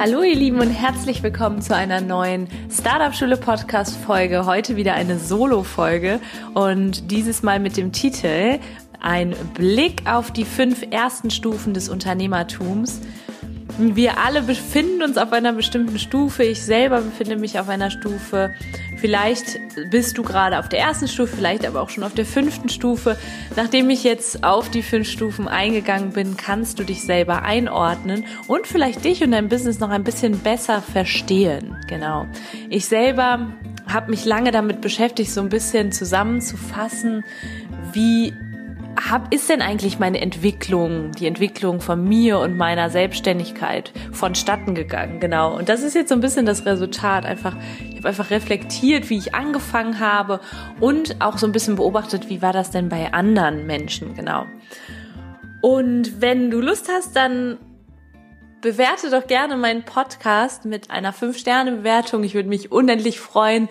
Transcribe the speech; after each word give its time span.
Hallo 0.00 0.22
ihr 0.22 0.34
Lieben 0.34 0.60
und 0.60 0.70
herzlich 0.70 1.22
willkommen 1.22 1.60
zu 1.60 1.76
einer 1.76 2.00
neuen 2.00 2.48
Startup 2.72 3.14
Schule 3.14 3.36
Podcast 3.36 3.98
Folge. 3.98 4.46
Heute 4.46 4.76
wieder 4.76 4.94
eine 4.94 5.18
Solo 5.18 5.62
Folge 5.62 6.20
und 6.54 7.10
dieses 7.10 7.42
Mal 7.42 7.60
mit 7.60 7.76
dem 7.76 7.92
Titel 7.92 8.60
Ein 8.98 9.36
Blick 9.52 10.10
auf 10.10 10.30
die 10.30 10.46
fünf 10.46 10.86
ersten 10.90 11.28
Stufen 11.28 11.74
des 11.74 11.90
Unternehmertums. 11.90 13.02
Wir 13.82 14.18
alle 14.18 14.42
befinden 14.42 15.02
uns 15.02 15.16
auf 15.16 15.32
einer 15.32 15.54
bestimmten 15.54 15.98
Stufe. 15.98 16.44
Ich 16.44 16.60
selber 16.60 17.00
befinde 17.00 17.36
mich 17.36 17.58
auf 17.58 17.70
einer 17.70 17.90
Stufe. 17.90 18.54
Vielleicht 18.98 19.58
bist 19.90 20.18
du 20.18 20.22
gerade 20.22 20.58
auf 20.58 20.68
der 20.68 20.80
ersten 20.80 21.08
Stufe, 21.08 21.34
vielleicht 21.34 21.66
aber 21.66 21.80
auch 21.80 21.88
schon 21.88 22.04
auf 22.04 22.12
der 22.12 22.26
fünften 22.26 22.68
Stufe. 22.68 23.16
Nachdem 23.56 23.88
ich 23.88 24.04
jetzt 24.04 24.44
auf 24.44 24.68
die 24.68 24.82
fünf 24.82 25.08
Stufen 25.08 25.48
eingegangen 25.48 26.10
bin, 26.10 26.36
kannst 26.36 26.78
du 26.78 26.84
dich 26.84 27.02
selber 27.02 27.42
einordnen 27.42 28.26
und 28.46 28.66
vielleicht 28.66 29.02
dich 29.02 29.24
und 29.24 29.30
dein 29.30 29.48
Business 29.48 29.80
noch 29.80 29.88
ein 29.88 30.04
bisschen 30.04 30.40
besser 30.40 30.82
verstehen. 30.82 31.78
Genau. 31.88 32.26
Ich 32.68 32.84
selber 32.84 33.48
habe 33.88 34.10
mich 34.10 34.26
lange 34.26 34.50
damit 34.50 34.82
beschäftigt, 34.82 35.30
so 35.30 35.40
ein 35.40 35.48
bisschen 35.48 35.90
zusammenzufassen, 35.90 37.24
wie 37.94 38.34
hab, 38.96 39.32
ist 39.32 39.48
denn 39.48 39.62
eigentlich 39.62 39.98
meine 39.98 40.20
Entwicklung, 40.20 41.12
die 41.12 41.26
Entwicklung 41.26 41.80
von 41.80 42.02
mir 42.02 42.38
und 42.38 42.56
meiner 42.56 42.90
Selbstständigkeit 42.90 43.92
vonstatten 44.12 44.74
gegangen? 44.74 45.20
Genau. 45.20 45.56
Und 45.56 45.68
das 45.68 45.82
ist 45.82 45.94
jetzt 45.94 46.08
so 46.08 46.14
ein 46.14 46.20
bisschen 46.20 46.46
das 46.46 46.66
Resultat. 46.66 47.24
Einfach, 47.24 47.56
ich 47.90 47.98
habe 47.98 48.08
einfach 48.08 48.30
reflektiert, 48.30 49.10
wie 49.10 49.18
ich 49.18 49.34
angefangen 49.34 50.00
habe 50.00 50.40
und 50.80 51.20
auch 51.20 51.38
so 51.38 51.46
ein 51.46 51.52
bisschen 51.52 51.76
beobachtet, 51.76 52.28
wie 52.28 52.42
war 52.42 52.52
das 52.52 52.70
denn 52.70 52.88
bei 52.88 53.12
anderen 53.12 53.66
Menschen? 53.66 54.14
Genau. 54.14 54.46
Und 55.62 56.20
wenn 56.20 56.50
du 56.50 56.60
Lust 56.60 56.88
hast, 56.88 57.16
dann 57.16 57.58
bewerte 58.60 59.10
doch 59.10 59.26
gerne 59.26 59.56
meinen 59.56 59.84
Podcast 59.84 60.64
mit 60.64 60.90
einer 60.90 61.12
5-Sterne-Bewertung. 61.12 62.24
Ich 62.24 62.34
würde 62.34 62.48
mich 62.48 62.70
unendlich 62.70 63.20
freuen. 63.20 63.68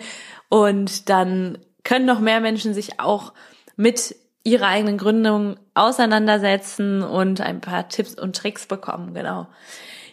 Und 0.48 1.08
dann 1.08 1.58
können 1.84 2.06
noch 2.06 2.20
mehr 2.20 2.40
Menschen 2.40 2.74
sich 2.74 3.00
auch 3.00 3.32
mit 3.76 4.16
ihre 4.44 4.66
eigenen 4.66 4.98
Gründungen 4.98 5.58
auseinandersetzen 5.74 7.02
und 7.02 7.40
ein 7.40 7.60
paar 7.60 7.88
Tipps 7.88 8.14
und 8.14 8.36
Tricks 8.36 8.66
bekommen, 8.66 9.14
genau. 9.14 9.46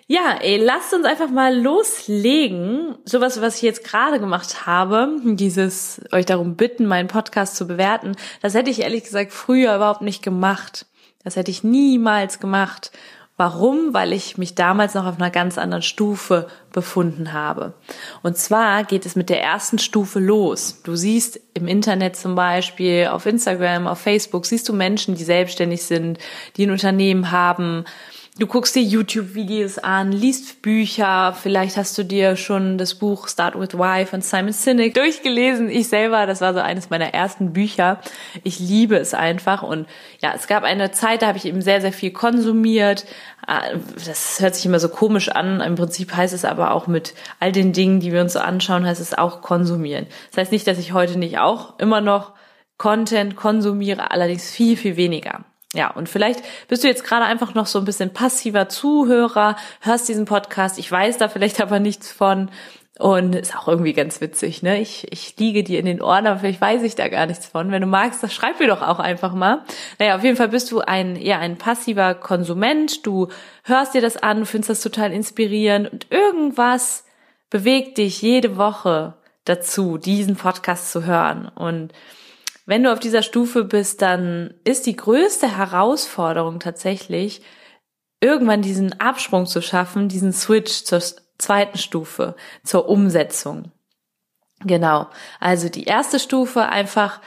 Ja, 0.09 0.37
ey, 0.39 0.55
lasst 0.55 0.93
uns 0.93 1.05
einfach 1.05 1.29
mal 1.29 1.53
loslegen. 1.59 2.95
Sowas, 3.03 3.41
was 3.41 3.57
ich 3.57 3.61
jetzt 3.61 3.83
gerade 3.83 4.21
gemacht 4.21 4.65
habe, 4.65 5.17
dieses 5.21 6.01
euch 6.13 6.25
darum 6.25 6.55
bitten, 6.55 6.85
meinen 6.85 7.09
Podcast 7.09 7.57
zu 7.57 7.67
bewerten, 7.67 8.15
das 8.41 8.53
hätte 8.53 8.69
ich 8.69 8.81
ehrlich 8.81 9.03
gesagt 9.03 9.33
früher 9.33 9.75
überhaupt 9.75 10.01
nicht 10.01 10.23
gemacht. 10.23 10.85
Das 11.25 11.35
hätte 11.35 11.51
ich 11.51 11.65
niemals 11.65 12.39
gemacht. 12.39 12.91
Warum? 13.37 13.93
Weil 13.93 14.13
ich 14.13 14.39
mich 14.39 14.55
damals 14.55 14.95
noch 14.95 15.05
auf 15.05 15.17
einer 15.17 15.29
ganz 15.29 15.59
anderen 15.59 15.83
Stufe 15.83 16.47
befunden 16.73 17.33
habe. 17.33 17.73
Und 18.23 18.35
zwar 18.35 18.83
geht 18.83 19.05
es 19.05 19.15
mit 19.15 19.29
der 19.29 19.43
ersten 19.43 19.77
Stufe 19.77 20.19
los. 20.19 20.81
Du 20.83 20.95
siehst 20.95 21.39
im 21.53 21.67
Internet 21.67 22.15
zum 22.15 22.33
Beispiel, 22.33 23.07
auf 23.07 23.27
Instagram, 23.27 23.85
auf 23.85 23.99
Facebook, 23.99 24.47
siehst 24.47 24.67
du 24.67 24.73
Menschen, 24.73 25.13
die 25.13 25.23
selbstständig 25.23 25.83
sind, 25.83 26.17
die 26.55 26.65
ein 26.65 26.71
Unternehmen 26.71 27.29
haben, 27.29 27.85
Du 28.39 28.45
guckst 28.45 28.75
dir 28.75 28.83
YouTube-Videos 28.83 29.79
an, 29.79 30.11
liest 30.11 30.61
Bücher, 30.61 31.33
vielleicht 31.33 31.75
hast 31.75 31.97
du 31.97 32.03
dir 32.03 32.35
schon 32.35 32.77
das 32.77 32.93
Buch 32.93 33.27
Start 33.27 33.59
with 33.59 33.73
Why 33.73 34.05
von 34.05 34.21
Simon 34.21 34.53
Sinek 34.53 34.93
durchgelesen. 34.93 35.71
Ich 35.71 35.87
selber, 35.87 36.27
das 36.27 36.39
war 36.39 36.53
so 36.53 36.59
eines 36.59 36.91
meiner 36.91 37.15
ersten 37.15 37.51
Bücher. 37.51 37.99
Ich 38.43 38.59
liebe 38.59 38.95
es 38.95 39.15
einfach 39.15 39.63
und 39.63 39.87
ja, 40.21 40.33
es 40.35 40.45
gab 40.45 40.61
eine 40.61 40.91
Zeit, 40.91 41.23
da 41.23 41.27
habe 41.27 41.39
ich 41.39 41.45
eben 41.45 41.63
sehr, 41.63 41.81
sehr 41.81 41.91
viel 41.91 42.11
konsumiert. 42.11 43.05
Ah, 43.47 43.63
das 43.95 44.39
hört 44.39 44.53
sich 44.53 44.67
immer 44.67 44.79
so 44.79 44.89
komisch 44.89 45.29
an. 45.29 45.59
Im 45.59 45.73
Prinzip 45.73 46.15
heißt 46.15 46.35
es 46.35 46.45
aber 46.45 46.73
auch 46.73 46.85
mit 46.85 47.15
all 47.39 47.51
den 47.51 47.73
Dingen, 47.73 48.01
die 48.01 48.11
wir 48.11 48.21
uns 48.21 48.33
so 48.33 48.39
anschauen, 48.39 48.85
heißt 48.85 49.01
es 49.01 49.17
auch 49.17 49.41
konsumieren. 49.41 50.05
Das 50.29 50.37
heißt 50.37 50.51
nicht, 50.51 50.67
dass 50.67 50.77
ich 50.77 50.93
heute 50.93 51.17
nicht 51.17 51.39
auch 51.39 51.79
immer 51.79 52.01
noch 52.01 52.33
Content 52.77 53.35
konsumiere, 53.35 54.11
allerdings 54.11 54.51
viel, 54.51 54.77
viel 54.77 54.95
weniger. 54.95 55.43
Ja, 55.77 55.91
und 55.91 56.09
vielleicht 56.09 56.41
bist 56.67 56.83
du 56.83 56.87
jetzt 56.87 57.03
gerade 57.03 57.25
einfach 57.25 57.53
noch 57.53 57.67
so 57.67 57.77
ein 57.77 57.85
bisschen 57.85 58.11
passiver 58.11 58.67
Zuhörer, 58.67 59.55
hörst 59.81 60.09
diesen 60.09 60.25
Podcast, 60.25 60.79
ich 60.79 60.91
weiß 60.91 61.19
da 61.19 61.29
vielleicht 61.29 61.61
aber 61.61 61.79
nichts 61.79 62.11
von 62.11 62.49
und 62.97 63.35
ist 63.35 63.55
auch 63.55 63.67
irgendwie 63.67 63.93
ganz 63.93 64.19
witzig, 64.19 64.63
ne? 64.63 64.81
Ich, 64.81 65.05
ich 65.11 65.37
liege 65.37 65.63
dir 65.63 65.79
in 65.79 65.85
den 65.85 66.01
Ohren, 66.01 66.25
aber 66.25 66.39
vielleicht 66.39 66.61
weiß 66.61 66.81
ich 66.81 66.95
da 66.95 67.09
gar 67.09 67.27
nichts 67.27 67.45
von. 67.45 67.69
Wenn 67.69 67.81
du 67.81 67.87
magst, 67.87 68.23
dann 68.23 68.31
schreib 68.31 68.59
mir 68.59 68.65
doch 68.65 68.81
auch 68.81 68.97
einfach 68.97 69.35
mal. 69.35 69.65
Naja, 69.99 70.15
auf 70.15 70.23
jeden 70.23 70.35
Fall 70.35 70.49
bist 70.49 70.71
du 70.71 70.79
ein, 70.79 71.15
eher 71.15 71.37
ein 71.37 71.59
passiver 71.59 72.15
Konsument. 72.15 73.05
Du 73.05 73.27
hörst 73.63 73.93
dir 73.93 74.01
das 74.01 74.17
an, 74.17 74.47
findest 74.47 74.71
das 74.71 74.81
total 74.81 75.13
inspirierend 75.13 75.93
und 75.93 76.07
irgendwas 76.09 77.05
bewegt 77.51 77.99
dich 77.99 78.23
jede 78.23 78.57
Woche 78.57 79.13
dazu, 79.45 79.99
diesen 79.99 80.37
Podcast 80.37 80.91
zu 80.91 81.05
hören. 81.05 81.47
Und 81.53 81.93
wenn 82.67 82.83
du 82.83 82.91
auf 82.91 82.99
dieser 82.99 83.23
Stufe 83.23 83.63
bist, 83.63 84.01
dann 84.01 84.53
ist 84.65 84.85
die 84.85 84.95
größte 84.95 85.57
Herausforderung 85.57 86.59
tatsächlich, 86.59 87.41
irgendwann 88.19 88.61
diesen 88.61 88.99
Absprung 88.99 89.45
zu 89.45 89.61
schaffen, 89.61 90.09
diesen 90.09 90.33
Switch 90.33 90.83
zur 90.83 91.01
zweiten 91.37 91.77
Stufe, 91.77 92.35
zur 92.63 92.89
Umsetzung. 92.89 93.71
Genau. 94.59 95.07
Also 95.39 95.69
die 95.69 95.85
erste 95.85 96.19
Stufe 96.19 96.67
einfach 96.67 97.21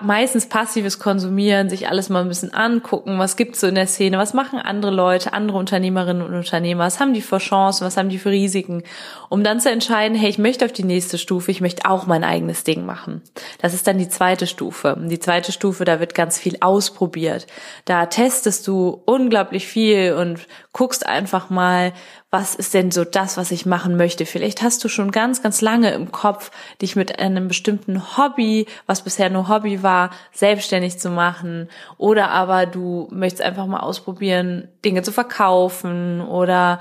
meistens 0.00 0.46
passives 0.46 1.00
Konsumieren, 1.00 1.68
sich 1.68 1.88
alles 1.88 2.08
mal 2.08 2.22
ein 2.22 2.28
bisschen 2.28 2.54
angucken, 2.54 3.18
was 3.18 3.36
gibt's 3.36 3.60
so 3.60 3.66
in 3.66 3.74
der 3.74 3.88
Szene, 3.88 4.16
was 4.16 4.32
machen 4.32 4.60
andere 4.60 4.92
Leute, 4.92 5.32
andere 5.32 5.58
Unternehmerinnen 5.58 6.22
und 6.22 6.34
Unternehmer, 6.34 6.84
was 6.84 7.00
haben 7.00 7.14
die 7.14 7.20
für 7.20 7.38
Chancen, 7.38 7.84
was 7.84 7.96
haben 7.96 8.08
die 8.08 8.18
für 8.18 8.30
Risiken, 8.30 8.84
um 9.28 9.42
dann 9.42 9.58
zu 9.58 9.70
entscheiden, 9.70 10.16
hey, 10.16 10.30
ich 10.30 10.38
möchte 10.38 10.64
auf 10.64 10.72
die 10.72 10.84
nächste 10.84 11.18
Stufe, 11.18 11.50
ich 11.50 11.60
möchte 11.60 11.90
auch 11.90 12.06
mein 12.06 12.22
eigenes 12.22 12.62
Ding 12.62 12.86
machen. 12.86 13.22
Das 13.60 13.74
ist 13.74 13.86
dann 13.88 13.98
die 13.98 14.08
zweite 14.08 14.46
Stufe. 14.46 14.96
Die 15.00 15.18
zweite 15.18 15.50
Stufe, 15.50 15.84
da 15.84 15.98
wird 15.98 16.14
ganz 16.14 16.38
viel 16.38 16.58
ausprobiert. 16.60 17.48
Da 17.84 18.06
testest 18.06 18.68
du 18.68 19.02
unglaublich 19.04 19.66
viel 19.66 20.12
und 20.12 20.46
guckst 20.72 21.06
einfach 21.06 21.50
mal, 21.50 21.92
was 22.34 22.54
ist 22.54 22.72
denn 22.72 22.90
so 22.90 23.04
das, 23.04 23.36
was 23.36 23.50
ich 23.50 23.66
machen 23.66 23.98
möchte? 23.98 24.24
Vielleicht 24.24 24.62
hast 24.62 24.82
du 24.82 24.88
schon 24.88 25.10
ganz, 25.10 25.42
ganz 25.42 25.60
lange 25.60 25.92
im 25.92 26.12
Kopf, 26.12 26.50
dich 26.80 26.96
mit 26.96 27.18
einem 27.18 27.46
bestimmten 27.46 28.16
Hobby, 28.16 28.66
was 28.86 29.02
bisher 29.02 29.28
nur 29.28 29.48
Hobby 29.48 29.82
war, 29.82 30.08
selbstständig 30.32 30.98
zu 30.98 31.10
machen. 31.10 31.68
Oder 31.98 32.30
aber 32.30 32.64
du 32.64 33.06
möchtest 33.10 33.42
einfach 33.42 33.66
mal 33.66 33.80
ausprobieren, 33.80 34.68
Dinge 34.82 35.02
zu 35.02 35.12
verkaufen 35.12 36.22
oder 36.22 36.80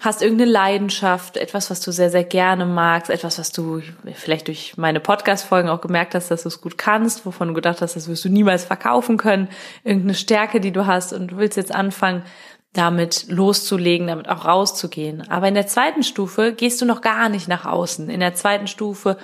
hast 0.00 0.20
irgendeine 0.20 0.50
Leidenschaft, 0.50 1.38
etwas, 1.38 1.70
was 1.70 1.80
du 1.80 1.90
sehr, 1.90 2.10
sehr 2.10 2.24
gerne 2.24 2.66
magst, 2.66 3.08
etwas, 3.08 3.38
was 3.38 3.52
du 3.52 3.80
vielleicht 4.12 4.48
durch 4.48 4.76
meine 4.76 5.00
Podcast-Folgen 5.00 5.70
auch 5.70 5.80
gemerkt 5.80 6.14
hast, 6.14 6.30
dass 6.30 6.42
du 6.42 6.48
es 6.48 6.60
gut 6.60 6.76
kannst, 6.76 7.24
wovon 7.24 7.48
du 7.48 7.54
gedacht 7.54 7.80
hast, 7.80 7.96
das 7.96 8.08
wirst 8.08 8.24
du 8.24 8.28
niemals 8.28 8.64
verkaufen 8.64 9.16
können, 9.16 9.48
irgendeine 9.82 10.14
Stärke, 10.14 10.60
die 10.60 10.72
du 10.72 10.86
hast 10.86 11.14
und 11.14 11.28
du 11.28 11.38
willst 11.38 11.56
jetzt 11.56 11.74
anfangen, 11.74 12.22
damit 12.72 13.26
loszulegen, 13.28 14.06
damit 14.06 14.28
auch 14.28 14.46
rauszugehen. 14.46 15.28
Aber 15.30 15.48
in 15.48 15.54
der 15.54 15.66
zweiten 15.66 16.02
Stufe 16.02 16.52
gehst 16.52 16.80
du 16.80 16.86
noch 16.86 17.02
gar 17.02 17.28
nicht 17.28 17.48
nach 17.48 17.66
außen. 17.66 18.08
In 18.08 18.20
der 18.20 18.34
zweiten 18.34 18.66
Stufe 18.66 19.18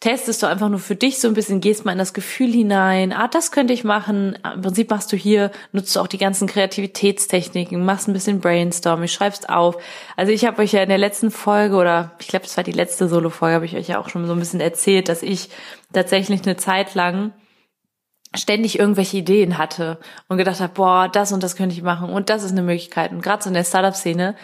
testest 0.00 0.42
du 0.42 0.46
einfach 0.46 0.68
nur 0.68 0.80
für 0.80 0.96
dich 0.96 1.18
so 1.18 1.28
ein 1.28 1.34
bisschen, 1.34 1.62
gehst 1.62 1.86
mal 1.86 1.92
in 1.92 1.98
das 1.98 2.12
Gefühl 2.12 2.52
hinein, 2.52 3.14
ah, 3.14 3.26
das 3.26 3.52
könnte 3.52 3.72
ich 3.72 3.84
machen. 3.84 4.36
Im 4.54 4.60
Prinzip 4.60 4.90
machst 4.90 5.10
du 5.12 5.16
hier, 5.16 5.50
nutzt 5.72 5.96
du 5.96 6.00
auch 6.00 6.08
die 6.08 6.18
ganzen 6.18 6.46
Kreativitätstechniken, 6.46 7.82
machst 7.82 8.06
ein 8.06 8.12
bisschen 8.12 8.40
Brainstorming, 8.40 9.08
schreibst 9.08 9.48
auf. 9.48 9.78
Also 10.14 10.30
ich 10.30 10.44
habe 10.44 10.60
euch 10.60 10.72
ja 10.72 10.82
in 10.82 10.90
der 10.90 10.98
letzten 10.98 11.30
Folge 11.30 11.76
oder 11.76 12.12
ich 12.20 12.28
glaube, 12.28 12.44
das 12.44 12.56
war 12.58 12.64
die 12.64 12.72
letzte 12.72 13.08
Solo-Folge, 13.08 13.54
habe 13.54 13.64
ich 13.64 13.76
euch 13.76 13.88
ja 13.88 13.98
auch 13.98 14.10
schon 14.10 14.26
so 14.26 14.34
ein 14.34 14.38
bisschen 14.38 14.60
erzählt, 14.60 15.08
dass 15.08 15.22
ich 15.22 15.48
tatsächlich 15.94 16.42
eine 16.42 16.58
Zeit 16.58 16.94
lang 16.94 17.32
ständig 18.34 18.78
irgendwelche 18.78 19.18
Ideen 19.18 19.58
hatte 19.58 19.98
und 20.28 20.38
gedacht 20.38 20.60
habe, 20.60 20.72
boah, 20.74 21.08
das 21.08 21.32
und 21.32 21.42
das 21.42 21.56
könnte 21.56 21.74
ich 21.74 21.82
machen 21.82 22.10
und 22.10 22.30
das 22.30 22.42
ist 22.42 22.52
eine 22.52 22.62
Möglichkeit. 22.62 23.12
Und 23.12 23.22
gerade 23.22 23.42
so 23.42 23.48
in 23.48 23.54
der 23.54 23.64
Startup-Szene 23.64 24.34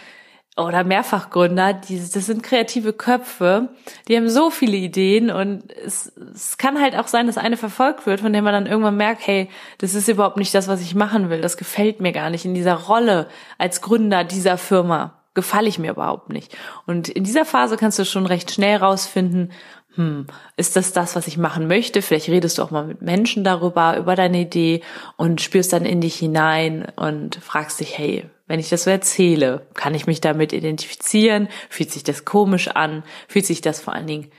oder 0.57 0.83
Mehrfachgründer, 0.83 1.73
die, 1.73 1.97
das 1.97 2.25
sind 2.25 2.43
kreative 2.43 2.93
Köpfe, 2.93 3.69
die 4.07 4.17
haben 4.17 4.29
so 4.29 4.49
viele 4.49 4.75
Ideen 4.75 5.31
und 5.31 5.71
es, 5.71 6.11
es 6.33 6.57
kann 6.57 6.81
halt 6.81 6.97
auch 6.97 7.07
sein, 7.07 7.27
dass 7.27 7.37
eine 7.37 7.55
verfolgt 7.55 8.05
wird, 8.05 8.19
von 8.19 8.33
der 8.33 8.41
man 8.41 8.53
dann 8.53 8.65
irgendwann 8.65 8.97
merkt, 8.97 9.25
hey, 9.25 9.49
das 9.77 9.93
ist 9.93 10.09
überhaupt 10.09 10.37
nicht 10.37 10.53
das, 10.53 10.67
was 10.67 10.81
ich 10.81 10.93
machen 10.93 11.29
will, 11.29 11.41
das 11.41 11.55
gefällt 11.57 12.01
mir 12.01 12.11
gar 12.11 12.29
nicht 12.29 12.45
in 12.45 12.53
dieser 12.53 12.75
Rolle 12.75 13.27
als 13.57 13.81
Gründer 13.81 14.23
dieser 14.23 14.57
Firma. 14.57 15.21
gefalle 15.33 15.69
ich 15.69 15.79
mir 15.79 15.91
überhaupt 15.91 16.29
nicht. 16.29 16.57
Und 16.85 17.07
in 17.07 17.23
dieser 17.23 17.45
Phase 17.45 17.77
kannst 17.77 17.97
du 17.97 18.03
schon 18.03 18.25
recht 18.25 18.51
schnell 18.51 18.77
rausfinden, 18.77 19.53
hm, 19.95 20.27
ist 20.55 20.75
das 20.77 20.93
das, 20.93 21.15
was 21.15 21.27
ich 21.27 21.37
machen 21.37 21.67
möchte? 21.67 22.01
Vielleicht 22.01 22.29
redest 22.29 22.57
du 22.57 22.63
auch 22.63 22.71
mal 22.71 22.85
mit 22.85 23.01
Menschen 23.01 23.43
darüber, 23.43 23.97
über 23.97 24.15
deine 24.15 24.41
Idee 24.41 24.81
und 25.17 25.41
spürst 25.41 25.73
dann 25.73 25.85
in 25.85 25.99
dich 25.99 26.15
hinein 26.15 26.87
und 26.95 27.35
fragst 27.35 27.79
dich, 27.81 27.97
hey, 27.97 28.29
wenn 28.47 28.59
ich 28.59 28.69
das 28.69 28.85
so 28.85 28.89
erzähle, 28.89 29.67
kann 29.73 29.93
ich 29.93 30.07
mich 30.07 30.21
damit 30.21 30.53
identifizieren? 30.53 31.49
Fühlt 31.69 31.91
sich 31.91 32.03
das 32.03 32.25
komisch 32.25 32.69
an? 32.69 33.03
Fühlt 33.27 33.45
sich 33.45 33.61
das 33.61 33.81
vor 33.81 33.93
allen 33.93 34.07
Dingen 34.07 34.31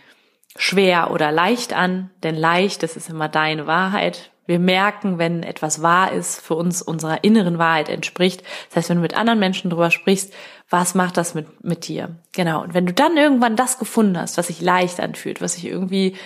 schwer 0.57 1.11
oder 1.11 1.31
leicht 1.33 1.75
an? 1.75 2.11
Denn 2.23 2.35
leicht, 2.35 2.83
das 2.83 2.97
ist 2.97 3.11
immer 3.11 3.29
deine 3.29 3.67
Wahrheit. 3.67 4.32
Wir 4.47 4.59
merken, 4.59 5.19
wenn 5.19 5.43
etwas 5.43 5.83
wahr 5.83 6.13
ist, 6.13 6.41
für 6.41 6.55
uns 6.55 6.83
unserer 6.83 7.23
inneren 7.23 7.59
Wahrheit 7.59 7.89
entspricht. 7.89 8.43
Das 8.69 8.77
heißt, 8.77 8.91
wenn 8.91 8.97
du 8.97 9.03
mit 9.03 9.17
anderen 9.17 9.39
Menschen 9.39 9.71
drüber 9.71 9.91
sprichst, 9.91 10.33
was 10.69 10.95
macht 10.95 11.17
das 11.17 11.35
mit, 11.35 11.65
mit 11.65 11.87
dir? 11.87 12.17
Genau. 12.33 12.63
Und 12.63 12.75
wenn 12.75 12.87
du 12.87 12.93
dann 12.93 13.17
irgendwann 13.17 13.57
das 13.57 13.79
gefunden 13.79 14.19
hast, 14.19 14.39
was 14.39 14.49
sich 14.49 14.61
leicht 14.61 15.01
anfühlt, 15.01 15.41
was 15.41 15.55
sich 15.55 15.67
irgendwie 15.67 16.17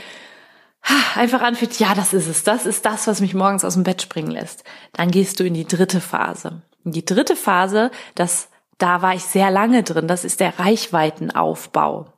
einfach 1.15 1.43
anfühlt, 1.43 1.79
ja, 1.79 1.95
das 1.95 2.15
ist 2.15 2.29
es, 2.29 2.45
das 2.45 2.65
ist 2.65 2.87
das, 2.87 3.07
was 3.07 3.21
mich 3.21 3.35
morgens 3.35 3.65
aus 3.65 3.75
dem 3.75 3.83
Bett 3.83 4.03
springen 4.03 4.31
lässt, 4.31 4.65
dann 4.93 5.11
gehst 5.11 5.41
du 5.41 5.45
in 5.45 5.55
die 5.55 5.67
dritte 5.67 6.01
Phase. 6.01 6.63
In 6.85 6.93
die 6.93 7.05
dritte 7.05 7.37
Phase, 7.37 7.91
das, 8.15 8.49
da 8.79 9.03
war 9.03 9.15
ich 9.15 9.25
sehr 9.25 9.51
lange 9.51 9.83
drin, 9.83 10.09
das 10.09 10.25
ist 10.25 10.41
der 10.41 10.59
Reichweitenaufbau. 10.59 12.13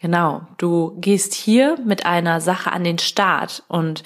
Genau, 0.00 0.42
du 0.58 0.96
gehst 1.00 1.34
hier 1.34 1.78
mit 1.84 2.06
einer 2.06 2.40
Sache 2.40 2.72
an 2.72 2.84
den 2.84 2.98
Start 2.98 3.62
und 3.68 4.02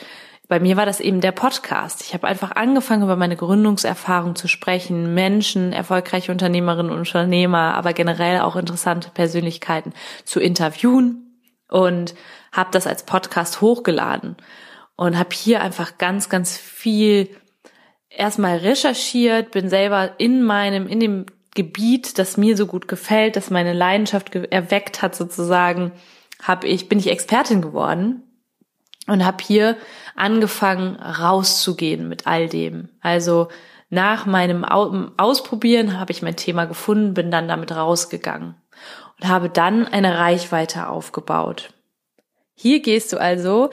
bei 0.48 0.60
mir 0.60 0.78
war 0.78 0.86
das 0.86 1.00
eben 1.00 1.20
der 1.20 1.32
Podcast. 1.32 2.02
Ich 2.02 2.14
habe 2.14 2.26
einfach 2.26 2.52
angefangen, 2.52 3.02
über 3.02 3.16
meine 3.16 3.36
Gründungserfahrung 3.36 4.34
zu 4.34 4.48
sprechen, 4.48 5.12
Menschen, 5.14 5.74
erfolgreiche 5.74 6.32
Unternehmerinnen 6.32 6.90
und 6.90 6.98
Unternehmer, 6.98 7.74
aber 7.74 7.92
generell 7.92 8.40
auch 8.40 8.56
interessante 8.56 9.10
Persönlichkeiten 9.10 9.92
zu 10.24 10.40
interviewen. 10.40 11.24
Und 11.70 12.14
habe 12.50 12.70
das 12.72 12.86
als 12.86 13.02
Podcast 13.02 13.60
hochgeladen 13.60 14.36
und 14.96 15.18
habe 15.18 15.34
hier 15.34 15.60
einfach 15.60 15.98
ganz, 15.98 16.30
ganz 16.30 16.56
viel 16.56 17.28
erstmal 18.08 18.56
recherchiert, 18.56 19.50
bin 19.50 19.68
selber 19.68 20.12
in 20.16 20.42
meinem, 20.42 20.88
in 20.88 20.98
dem 20.98 21.26
Gebiet, 21.54 22.18
das 22.18 22.38
mir 22.38 22.56
so 22.56 22.66
gut 22.66 22.88
gefällt, 22.88 23.36
das 23.36 23.50
meine 23.50 23.74
Leidenschaft 23.74 24.34
erweckt 24.34 25.02
hat 25.02 25.14
sozusagen, 25.14 25.92
habe 26.42 26.66
ich, 26.66 26.88
bin 26.88 26.98
ich 26.98 27.10
Expertin 27.10 27.60
geworden 27.60 28.22
und 29.08 29.24
habe 29.24 29.42
hier 29.42 29.76
angefangen 30.14 30.96
rauszugehen 30.96 32.08
mit 32.08 32.26
all 32.26 32.48
dem. 32.48 32.88
Also 33.00 33.48
nach 33.90 34.26
meinem 34.26 34.64
Ausprobieren 34.64 35.98
habe 35.98 36.12
ich 36.12 36.22
mein 36.22 36.36
Thema 36.36 36.66
gefunden, 36.66 37.14
bin 37.14 37.30
dann 37.30 37.48
damit 37.48 37.74
rausgegangen 37.74 38.54
und 39.18 39.28
habe 39.28 39.48
dann 39.48 39.86
eine 39.86 40.18
Reichweite 40.18 40.88
aufgebaut. 40.88 41.72
Hier 42.54 42.80
gehst 42.80 43.12
du 43.12 43.18
also 43.18 43.70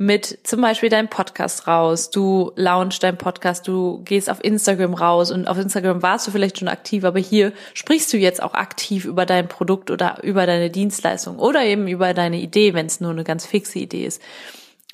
mit 0.00 0.46
zum 0.46 0.60
Beispiel 0.60 0.88
deinem 0.88 1.08
Podcast 1.08 1.66
raus, 1.66 2.10
du 2.10 2.52
launchst 2.54 3.02
deinen 3.02 3.18
Podcast, 3.18 3.66
du 3.66 4.00
gehst 4.04 4.30
auf 4.30 4.42
Instagram 4.42 4.94
raus 4.94 5.32
und 5.32 5.48
auf 5.48 5.58
Instagram 5.58 6.02
warst 6.02 6.26
du 6.28 6.30
vielleicht 6.30 6.58
schon 6.58 6.68
aktiv, 6.68 7.04
aber 7.04 7.18
hier 7.18 7.52
sprichst 7.74 8.12
du 8.12 8.16
jetzt 8.16 8.40
auch 8.40 8.54
aktiv 8.54 9.04
über 9.04 9.26
dein 9.26 9.48
Produkt 9.48 9.90
oder 9.90 10.22
über 10.22 10.46
deine 10.46 10.70
Dienstleistung 10.70 11.40
oder 11.40 11.64
eben 11.64 11.88
über 11.88 12.14
deine 12.14 12.38
Idee, 12.38 12.74
wenn 12.74 12.86
es 12.86 13.00
nur 13.00 13.10
eine 13.10 13.24
ganz 13.24 13.44
fixe 13.44 13.80
Idee 13.80 14.06
ist. 14.06 14.22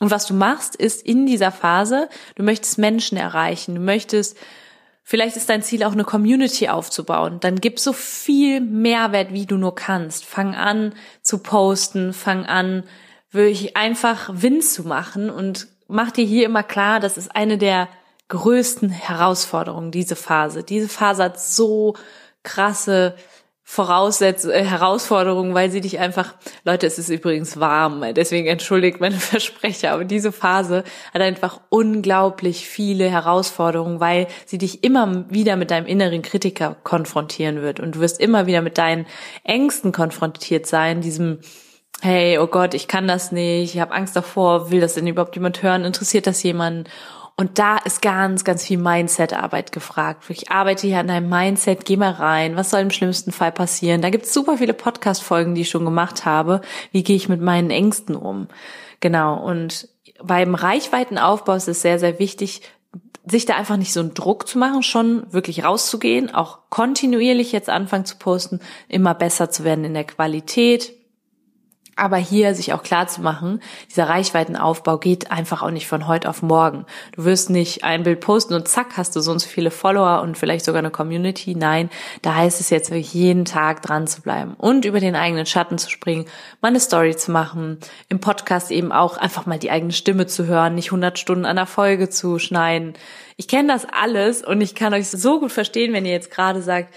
Und 0.00 0.10
was 0.10 0.26
du 0.26 0.34
machst, 0.34 0.74
ist 0.76 1.04
in 1.06 1.26
dieser 1.26 1.52
Phase, 1.52 2.08
du 2.34 2.42
möchtest 2.42 2.78
Menschen 2.78 3.16
erreichen, 3.16 3.74
du 3.76 3.80
möchtest, 3.80 4.36
vielleicht 5.02 5.36
ist 5.36 5.48
dein 5.48 5.62
Ziel 5.62 5.84
auch 5.84 5.92
eine 5.92 6.04
Community 6.04 6.68
aufzubauen. 6.68 7.38
Dann 7.40 7.60
gib 7.60 7.78
so 7.78 7.92
viel 7.92 8.60
Mehrwert, 8.60 9.32
wie 9.32 9.46
du 9.46 9.56
nur 9.56 9.74
kannst. 9.74 10.24
Fang 10.24 10.54
an 10.54 10.94
zu 11.22 11.38
posten, 11.38 12.12
fang 12.12 12.44
an, 12.46 12.84
wirklich 13.30 13.76
einfach 13.76 14.30
Wind 14.32 14.64
zu 14.64 14.84
machen 14.84 15.30
und 15.30 15.68
mach 15.88 16.10
dir 16.10 16.24
hier 16.24 16.46
immer 16.46 16.62
klar, 16.62 17.00
das 17.00 17.16
ist 17.16 17.34
eine 17.34 17.58
der 17.58 17.88
größten 18.28 18.90
Herausforderungen, 18.90 19.90
diese 19.90 20.16
Phase. 20.16 20.62
Diese 20.62 20.88
Phase 20.88 21.24
hat 21.24 21.40
so 21.40 21.94
krasse 22.42 23.16
Voraussetz 23.66 24.44
äh, 24.44 24.62
Herausforderungen, 24.62 25.54
weil 25.54 25.70
sie 25.70 25.80
dich 25.80 25.98
einfach, 25.98 26.34
Leute, 26.64 26.86
es 26.86 26.98
ist 26.98 27.08
übrigens 27.08 27.58
warm, 27.58 28.04
deswegen 28.14 28.46
entschuldigt 28.46 29.00
meine 29.00 29.14
Versprecher, 29.18 29.92
aber 29.92 30.04
diese 30.04 30.32
Phase 30.32 30.84
hat 31.14 31.22
einfach 31.22 31.60
unglaublich 31.70 32.68
viele 32.68 33.08
Herausforderungen, 33.08 34.00
weil 34.00 34.26
sie 34.44 34.58
dich 34.58 34.84
immer 34.84 35.24
wieder 35.30 35.56
mit 35.56 35.70
deinem 35.70 35.86
inneren 35.86 36.20
Kritiker 36.20 36.76
konfrontieren 36.84 37.62
wird 37.62 37.80
und 37.80 37.96
du 37.96 38.00
wirst 38.00 38.20
immer 38.20 38.46
wieder 38.46 38.60
mit 38.60 38.76
deinen 38.76 39.06
Ängsten 39.44 39.92
konfrontiert 39.92 40.66
sein, 40.66 41.00
diesem 41.00 41.38
hey, 42.02 42.38
oh 42.38 42.48
Gott, 42.48 42.74
ich 42.74 42.86
kann 42.86 43.08
das 43.08 43.32
nicht, 43.32 43.74
ich 43.74 43.80
habe 43.80 43.94
Angst 43.94 44.14
davor, 44.14 44.70
will 44.70 44.80
das 44.80 44.92
denn 44.92 45.06
überhaupt 45.06 45.36
jemand 45.36 45.62
hören, 45.62 45.84
interessiert 45.84 46.26
das 46.26 46.42
jemanden? 46.42 46.84
Und 47.36 47.58
da 47.58 47.78
ist 47.78 48.00
ganz, 48.00 48.44
ganz 48.44 48.64
viel 48.64 48.78
Mindset-Arbeit 48.78 49.72
gefragt. 49.72 50.24
Ich 50.28 50.52
arbeite 50.52 50.86
hier 50.86 51.00
an 51.00 51.08
deinem 51.08 51.28
Mindset, 51.28 51.84
geh 51.84 51.96
mal 51.96 52.12
rein, 52.12 52.54
was 52.54 52.70
soll 52.70 52.80
im 52.80 52.90
schlimmsten 52.90 53.32
Fall 53.32 53.50
passieren? 53.50 54.02
Da 54.02 54.10
gibt 54.10 54.26
es 54.26 54.32
super 54.32 54.58
viele 54.58 54.72
Podcast-Folgen, 54.72 55.56
die 55.56 55.62
ich 55.62 55.70
schon 55.70 55.84
gemacht 55.84 56.24
habe. 56.24 56.60
Wie 56.92 57.02
gehe 57.02 57.16
ich 57.16 57.28
mit 57.28 57.40
meinen 57.40 57.70
Ängsten 57.70 58.14
um? 58.14 58.46
Genau, 59.00 59.42
und 59.44 59.88
beim 60.22 60.54
Reichweitenaufbau 60.54 61.54
ist 61.54 61.66
es 61.66 61.82
sehr, 61.82 61.98
sehr 61.98 62.20
wichtig, 62.20 62.62
sich 63.26 63.46
da 63.46 63.56
einfach 63.56 63.78
nicht 63.78 63.92
so 63.92 64.00
einen 64.00 64.14
Druck 64.14 64.46
zu 64.46 64.58
machen, 64.58 64.82
schon 64.82 65.32
wirklich 65.32 65.64
rauszugehen, 65.64 66.32
auch 66.32 66.58
kontinuierlich 66.70 67.52
jetzt 67.52 67.70
anfangen 67.70 68.04
zu 68.04 68.16
posten, 68.16 68.60
immer 68.88 69.14
besser 69.14 69.50
zu 69.50 69.64
werden 69.64 69.84
in 69.84 69.94
der 69.94 70.04
Qualität, 70.04 70.92
aber 71.96 72.16
hier 72.16 72.54
sich 72.54 72.72
auch 72.72 72.82
klar 72.82 73.06
zu 73.06 73.20
machen, 73.20 73.60
dieser 73.90 74.08
Reichweitenaufbau 74.08 74.98
geht 74.98 75.30
einfach 75.30 75.62
auch 75.62 75.70
nicht 75.70 75.86
von 75.86 76.06
heute 76.06 76.28
auf 76.28 76.42
morgen. 76.42 76.86
Du 77.12 77.24
wirst 77.24 77.50
nicht 77.50 77.84
ein 77.84 78.02
Bild 78.02 78.20
posten 78.20 78.54
und 78.54 78.68
zack, 78.68 78.96
hast 78.96 79.16
du 79.16 79.20
so 79.20 79.32
und 79.32 79.38
so 79.38 79.48
viele 79.48 79.70
Follower 79.70 80.22
und 80.22 80.36
vielleicht 80.36 80.64
sogar 80.64 80.80
eine 80.80 80.90
Community. 80.90 81.54
Nein, 81.54 81.90
da 82.22 82.34
heißt 82.34 82.60
es 82.60 82.70
jetzt 82.70 82.90
wirklich 82.90 83.14
jeden 83.14 83.44
Tag 83.44 83.82
dran 83.82 84.06
zu 84.06 84.22
bleiben 84.22 84.54
und 84.58 84.84
über 84.84 85.00
den 85.00 85.16
eigenen 85.16 85.46
Schatten 85.46 85.78
zu 85.78 85.90
springen, 85.90 86.26
mal 86.60 86.68
eine 86.68 86.80
Story 86.80 87.16
zu 87.16 87.30
machen, 87.30 87.78
im 88.08 88.20
Podcast 88.20 88.70
eben 88.70 88.92
auch 88.92 89.16
einfach 89.16 89.46
mal 89.46 89.58
die 89.58 89.70
eigene 89.70 89.92
Stimme 89.92 90.26
zu 90.26 90.46
hören, 90.46 90.74
nicht 90.74 90.88
100 90.88 91.18
Stunden 91.18 91.46
an 91.46 91.56
der 91.56 91.66
Folge 91.66 92.08
zu 92.08 92.38
schneiden. 92.38 92.94
Ich 93.36 93.48
kenne 93.48 93.72
das 93.72 93.86
alles 93.90 94.44
und 94.44 94.60
ich 94.60 94.74
kann 94.74 94.94
euch 94.94 95.08
so 95.10 95.40
gut 95.40 95.52
verstehen, 95.52 95.92
wenn 95.92 96.06
ihr 96.06 96.12
jetzt 96.12 96.30
gerade 96.30 96.62
sagt, 96.62 96.94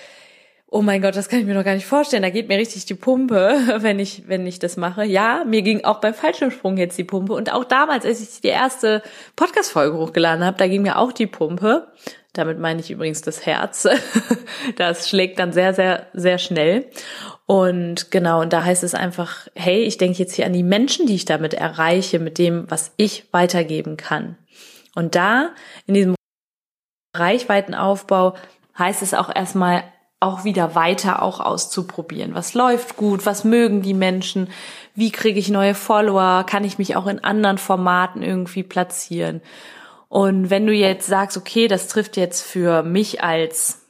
oh 0.69 0.81
mein 0.81 1.01
Gott, 1.01 1.15
das 1.15 1.29
kann 1.29 1.39
ich 1.39 1.45
mir 1.45 1.53
noch 1.53 1.63
gar 1.63 1.75
nicht 1.75 1.85
vorstellen. 1.85 2.23
Da 2.23 2.29
geht 2.29 2.49
mir 2.49 2.57
richtig 2.57 2.85
die 2.85 2.95
Pumpe, 2.95 3.57
wenn 3.79 3.99
ich, 3.99 4.27
wenn 4.27 4.45
ich 4.45 4.59
das 4.59 4.77
mache. 4.77 5.03
Ja, 5.05 5.43
mir 5.45 5.61
ging 5.61 5.83
auch 5.83 5.99
beim 5.99 6.13
Fallschirmsprung 6.13 6.77
jetzt 6.77 6.97
die 6.97 7.03
Pumpe. 7.03 7.33
Und 7.33 7.51
auch 7.53 7.63
damals, 7.63 8.05
als 8.05 8.21
ich 8.21 8.41
die 8.41 8.49
erste 8.49 9.01
Podcast-Folge 9.35 9.97
hochgeladen 9.97 10.43
habe, 10.43 10.57
da 10.57 10.67
ging 10.67 10.81
mir 10.81 10.97
auch 10.97 11.11
die 11.11 11.27
Pumpe. 11.27 11.87
Damit 12.33 12.59
meine 12.59 12.81
ich 12.81 12.91
übrigens 12.91 13.21
das 13.21 13.45
Herz. 13.45 13.87
Das 14.75 15.07
schlägt 15.07 15.39
dann 15.39 15.53
sehr, 15.53 15.73
sehr, 15.73 16.07
sehr 16.13 16.37
schnell. 16.37 16.85
Und 17.45 18.11
genau, 18.11 18.41
und 18.41 18.51
da 18.51 18.63
heißt 18.63 18.83
es 18.83 18.95
einfach, 18.95 19.47
hey, 19.55 19.83
ich 19.83 19.97
denke 19.97 20.17
jetzt 20.17 20.33
hier 20.33 20.45
an 20.45 20.53
die 20.53 20.63
Menschen, 20.63 21.05
die 21.05 21.15
ich 21.15 21.25
damit 21.25 21.53
erreiche, 21.53 22.19
mit 22.19 22.37
dem, 22.37 22.69
was 22.69 22.91
ich 22.97 23.31
weitergeben 23.31 23.97
kann. 23.97 24.37
Und 24.95 25.15
da, 25.15 25.51
in 25.85 25.93
diesem 25.93 26.15
Reichweitenaufbau, 27.15 28.35
heißt 28.77 29.01
es 29.01 29.13
auch 29.13 29.33
erstmal 29.33 29.83
auch 30.19 30.43
wieder 30.43 30.73
weiter 30.73 31.21
auch 31.21 31.39
auszuprobieren. 31.39 32.33
Was 32.33 32.53
läuft 32.53 32.97
gut? 32.97 33.25
Was 33.25 33.43
mögen 33.43 33.81
die 33.81 33.93
Menschen? 33.93 34.49
Wie 34.95 35.11
kriege 35.11 35.39
ich 35.39 35.49
neue 35.49 35.75
Follower? 35.75 36.43
Kann 36.43 36.63
ich 36.63 36.79
mich 36.79 36.95
auch 36.95 37.05
in 37.07 37.23
anderen 37.23 37.59
Formaten 37.59 38.23
irgendwie 38.23 38.63
platzieren? 38.63 39.41
Und 40.09 40.49
wenn 40.49 40.65
du 40.65 40.73
jetzt 40.73 41.07
sagst, 41.07 41.37
okay, 41.37 41.67
das 41.67 41.87
trifft 41.87 42.17
jetzt 42.17 42.41
für 42.41 42.81
mich 42.81 43.23
als 43.23 43.85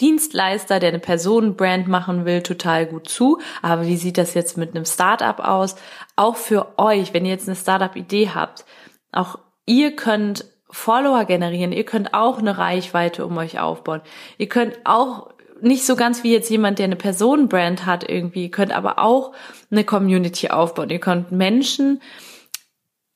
Dienstleister, 0.00 0.80
der 0.80 0.88
eine 0.88 0.98
Personenbrand 0.98 1.86
machen 1.86 2.24
will, 2.24 2.42
total 2.42 2.86
gut 2.86 3.08
zu. 3.08 3.38
Aber 3.62 3.86
wie 3.86 3.96
sieht 3.96 4.18
das 4.18 4.34
jetzt 4.34 4.56
mit 4.56 4.74
einem 4.74 4.86
Startup 4.86 5.38
aus? 5.38 5.76
Auch 6.16 6.36
für 6.36 6.78
euch, 6.78 7.12
wenn 7.12 7.26
ihr 7.26 7.32
jetzt 7.32 7.48
eine 7.48 7.56
Startup-Idee 7.56 8.30
habt, 8.34 8.64
auch 9.12 9.38
ihr 9.66 9.94
könnt 9.94 10.46
Follower 10.70 11.24
generieren, 11.24 11.72
ihr 11.72 11.84
könnt 11.84 12.14
auch 12.14 12.38
eine 12.38 12.56
Reichweite 12.56 13.26
um 13.26 13.36
euch 13.36 13.58
aufbauen. 13.58 14.00
Ihr 14.38 14.48
könnt 14.48 14.78
auch 14.84 15.30
nicht 15.62 15.84
so 15.84 15.96
ganz 15.96 16.22
wie 16.22 16.32
jetzt 16.32 16.50
jemand, 16.50 16.78
der 16.78 16.84
eine 16.84 16.96
Personenbrand 16.96 17.86
hat 17.86 18.08
irgendwie, 18.08 18.44
ihr 18.44 18.50
könnt 18.50 18.72
aber 18.72 18.98
auch 18.98 19.32
eine 19.70 19.84
Community 19.84 20.48
aufbauen. 20.48 20.90
Ihr 20.90 21.00
könnt 21.00 21.32
Menschen 21.32 22.00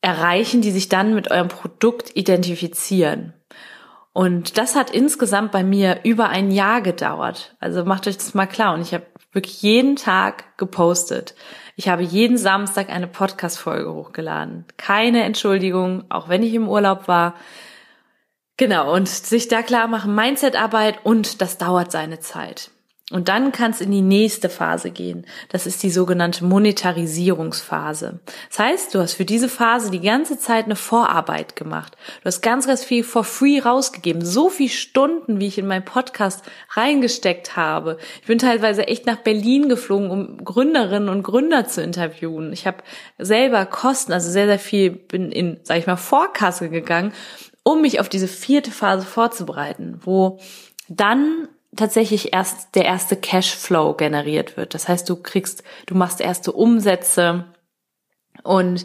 erreichen, 0.01 0.61
die 0.61 0.71
sich 0.71 0.89
dann 0.89 1.15
mit 1.15 1.31
eurem 1.31 1.49
Produkt 1.49 2.15
identifizieren. 2.15 3.33
Und 4.13 4.59
das 4.59 4.77
hat 4.77 4.91
insgesamt 4.91 5.51
bei 5.51 5.65
mir 5.65 6.01
über 6.05 6.29
ein 6.29 6.53
Jahr 6.53 6.83
gedauert. 6.83 7.57
Also 7.59 7.85
macht 7.85 8.07
euch 8.07 8.17
das 8.17 8.33
mal 8.33 8.47
klar. 8.47 8.75
Und 8.75 8.83
ich 8.83 8.95
habe 8.95 9.07
wirklich 9.33 9.61
jeden 9.63 9.97
Tag 9.97 10.57
gepostet. 10.57 11.35
Ich 11.75 11.89
habe 11.89 12.03
jeden 12.03 12.39
Samstag 12.39 12.91
eine 12.91 13.09
Podcast-Folge 13.09 13.93
hochgeladen. 13.93 14.67
Keine 14.77 15.25
Entschuldigung, 15.25 16.05
auch 16.11 16.29
wenn 16.29 16.45
ich 16.45 16.55
im 16.55 16.69
Urlaub 16.69 17.09
war. 17.09 17.35
Genau, 18.57 18.95
und 18.95 19.09
sich 19.09 19.49
da 19.49 19.63
klar 19.63 19.89
machen, 19.89 20.15
Mindset-Arbeit 20.15 21.05
und 21.05 21.41
das 21.41 21.59
dauert 21.59 21.91
seine 21.91 22.21
Zeit. 22.21 22.71
Und 23.11 23.29
dann 23.29 23.53
kannst 23.53 23.83
in 23.83 23.91
die 23.91 24.01
nächste 24.01 24.49
Phase 24.49 24.91
gehen. 24.91 25.27
Das 25.51 25.67
ist 25.67 25.83
die 25.83 25.91
sogenannte 25.91 26.43
Monetarisierungsphase. 26.43 28.21
Das 28.49 28.59
heißt, 28.59 28.95
du 28.95 29.01
hast 29.01 29.13
für 29.13 29.27
diese 29.27 29.51
Phase 29.51 29.91
die 29.91 30.01
ganze 30.01 30.39
Zeit 30.39 30.65
eine 30.65 30.75
Vorarbeit 30.75 31.55
gemacht. 31.55 31.99
Du 32.23 32.27
hast 32.27 32.41
ganz, 32.41 32.67
ganz 32.67 32.83
viel 32.83 33.05
for 33.05 33.25
free 33.25 33.61
rausgegeben. 33.61 34.25
So 34.25 34.49
viel 34.49 34.71
Stunden, 34.71 35.39
wie 35.39 35.49
ich 35.49 35.59
in 35.59 35.67
meinen 35.67 35.85
Podcast 35.85 36.47
reingesteckt 36.71 37.57
habe. 37.57 37.99
Ich 38.23 38.27
bin 38.27 38.39
teilweise 38.39 38.89
echt 38.89 39.05
nach 39.05 39.19
Berlin 39.19 39.69
geflogen, 39.69 40.11
um 40.11 40.43
Gründerinnen 40.43 41.11
und 41.11 41.25
Gründer 41.25 41.69
zu 41.69 41.83
interviewen. 41.83 42.55
Ich 42.55 42.67
habe 42.67 42.79
selber 43.19 43.67
Kosten, 43.67 44.15
also 44.15 44.31
sehr, 44.31 44.47
sehr 44.47 44.59
viel, 44.59 44.91
bin 44.91 45.31
in, 45.31 45.61
sag 45.63 45.77
ich 45.77 45.87
mal, 45.87 45.97
Vorkasse 45.97 46.71
gegangen, 46.71 47.13
um 47.65 47.81
mich 47.81 47.99
auf 47.99 48.09
diese 48.09 48.29
vierte 48.29 48.71
Phase 48.71 49.05
vorzubereiten, 49.05 50.01
wo 50.05 50.39
dann 50.89 51.49
tatsächlich 51.75 52.33
erst 52.33 52.77
der 52.77 52.85
erste 52.85 53.17
Cashflow 53.17 53.95
generiert 53.95 54.57
wird. 54.57 54.75
Das 54.75 54.89
heißt, 54.89 55.09
du 55.09 55.17
kriegst, 55.17 55.65
du 55.87 55.95
machst 55.95 56.21
erste 56.21 56.53
Umsätze 56.53 57.47
und 58.43 58.85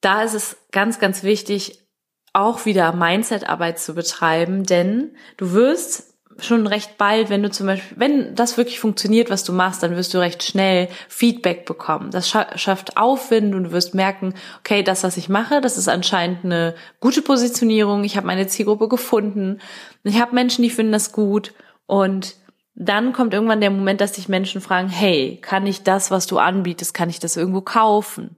da 0.00 0.22
ist 0.22 0.34
es 0.34 0.56
ganz, 0.72 0.98
ganz 0.98 1.22
wichtig, 1.22 1.86
auch 2.32 2.64
wieder 2.64 2.92
Mindset-Arbeit 2.92 3.78
zu 3.78 3.94
betreiben, 3.94 4.64
denn 4.64 5.16
du 5.36 5.52
wirst 5.52 6.11
schon 6.38 6.66
recht 6.66 6.98
bald, 6.98 7.30
wenn 7.30 7.42
du 7.42 7.50
zum 7.50 7.66
Beispiel, 7.66 7.96
wenn 7.98 8.34
das 8.34 8.56
wirklich 8.56 8.80
funktioniert, 8.80 9.30
was 9.30 9.44
du 9.44 9.52
machst, 9.52 9.82
dann 9.82 9.96
wirst 9.96 10.14
du 10.14 10.18
recht 10.18 10.42
schnell 10.42 10.88
Feedback 11.08 11.66
bekommen. 11.66 12.10
Das 12.10 12.28
schafft 12.28 12.96
Aufwind 12.96 13.54
und 13.54 13.64
du 13.64 13.72
wirst 13.72 13.94
merken, 13.94 14.34
okay, 14.60 14.82
das, 14.82 15.04
was 15.04 15.16
ich 15.16 15.28
mache, 15.28 15.60
das 15.60 15.78
ist 15.78 15.88
anscheinend 15.88 16.44
eine 16.44 16.74
gute 17.00 17.22
Positionierung. 17.22 18.04
Ich 18.04 18.16
habe 18.16 18.26
meine 18.26 18.46
Zielgruppe 18.46 18.88
gefunden. 18.88 19.60
Ich 20.04 20.20
habe 20.20 20.34
Menschen, 20.34 20.62
die 20.62 20.70
finden 20.70 20.92
das 20.92 21.12
gut 21.12 21.52
und 21.86 22.36
dann 22.74 23.12
kommt 23.12 23.34
irgendwann 23.34 23.60
der 23.60 23.70
Moment, 23.70 24.00
dass 24.00 24.14
sich 24.14 24.28
Menschen 24.28 24.60
fragen, 24.60 24.88
hey, 24.88 25.38
kann 25.42 25.66
ich 25.66 25.82
das, 25.82 26.10
was 26.10 26.26
du 26.26 26.38
anbietest, 26.38 26.94
kann 26.94 27.10
ich 27.10 27.18
das 27.18 27.36
irgendwo 27.36 27.60
kaufen? 27.60 28.36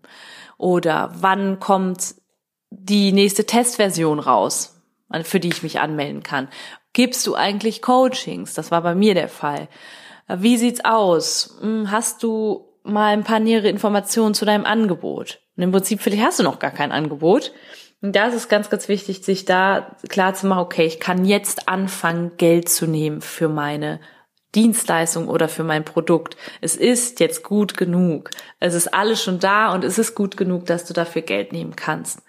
Oder 0.59 1.13
wann 1.15 1.61
kommt 1.61 2.17
die 2.71 3.13
nächste 3.13 3.47
Testversion 3.47 4.19
raus, 4.19 4.81
für 5.23 5.39
die 5.39 5.49
ich 5.49 5.63
mich 5.63 5.79
anmelden 5.79 6.25
kann? 6.25 6.49
Gibst 6.95 7.27
du 7.27 7.35
eigentlich 7.35 7.83
Coachings? 7.83 8.55
Das 8.55 8.71
war 8.71 8.81
bei 8.81 8.95
mir 8.95 9.15
der 9.15 9.29
Fall. 9.29 9.69
Wie 10.29 10.57
sieht's 10.57 10.85
aus? 10.85 11.59
Hm, 11.61 11.91
hast 11.91 12.23
du 12.23 12.67
mal 12.83 13.13
ein 13.13 13.25
paar 13.25 13.41
nähere 13.41 13.69
Informationen 13.69 14.33
zu 14.33 14.47
deinem 14.47 14.65
Angebot? 14.65 15.41
Und 15.57 15.65
im 15.65 15.73
Prinzip 15.73 16.01
vielleicht 16.01 16.25
hast 16.25 16.39
du 16.39 16.45
noch 16.45 16.59
gar 16.59 16.71
kein 16.71 16.93
Angebot. 16.93 17.53
Und 18.01 18.15
da 18.15 18.29
ist 18.29 18.35
es 18.35 18.49
ganz, 18.49 18.71
ganz 18.71 18.89
wichtig, 18.89 19.25
sich 19.25 19.45
da 19.45 19.97
klar 20.09 20.35
zu 20.35 20.47
machen, 20.47 20.61
okay, 20.61 20.87
ich 20.87 21.01
kann 21.01 21.25
jetzt 21.25 21.69
anfangen, 21.69 22.37
Geld 22.37 22.69
zu 22.69 22.87
nehmen 22.87 23.21
für 23.21 23.49
meine 23.49 24.01
Dienstleistung 24.55 25.27
oder 25.27 25.49
für 25.49 25.65
mein 25.65 25.85
Produkt. 25.85 26.37
Es 26.61 26.77
ist 26.77 27.19
jetzt 27.19 27.43
gut 27.43 27.77
genug. 27.77 28.31
Es 28.61 28.75
ist 28.75 28.95
alles 28.95 29.23
schon 29.23 29.41
da 29.41 29.73
und 29.73 29.85
es 29.85 29.99
ist 29.99 30.15
gut 30.15 30.37
genug, 30.37 30.67
dass 30.67 30.85
du 30.85 30.95
dafür 30.95 31.23
Geld 31.23 31.53
nehmen 31.53 31.75
kannst. 31.75 32.23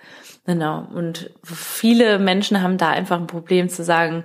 Genau. 0.45 0.87
Und 0.93 1.31
viele 1.43 2.19
Menschen 2.19 2.61
haben 2.61 2.77
da 2.77 2.89
einfach 2.89 3.19
ein 3.19 3.27
Problem 3.27 3.69
zu 3.69 3.83
sagen, 3.83 4.23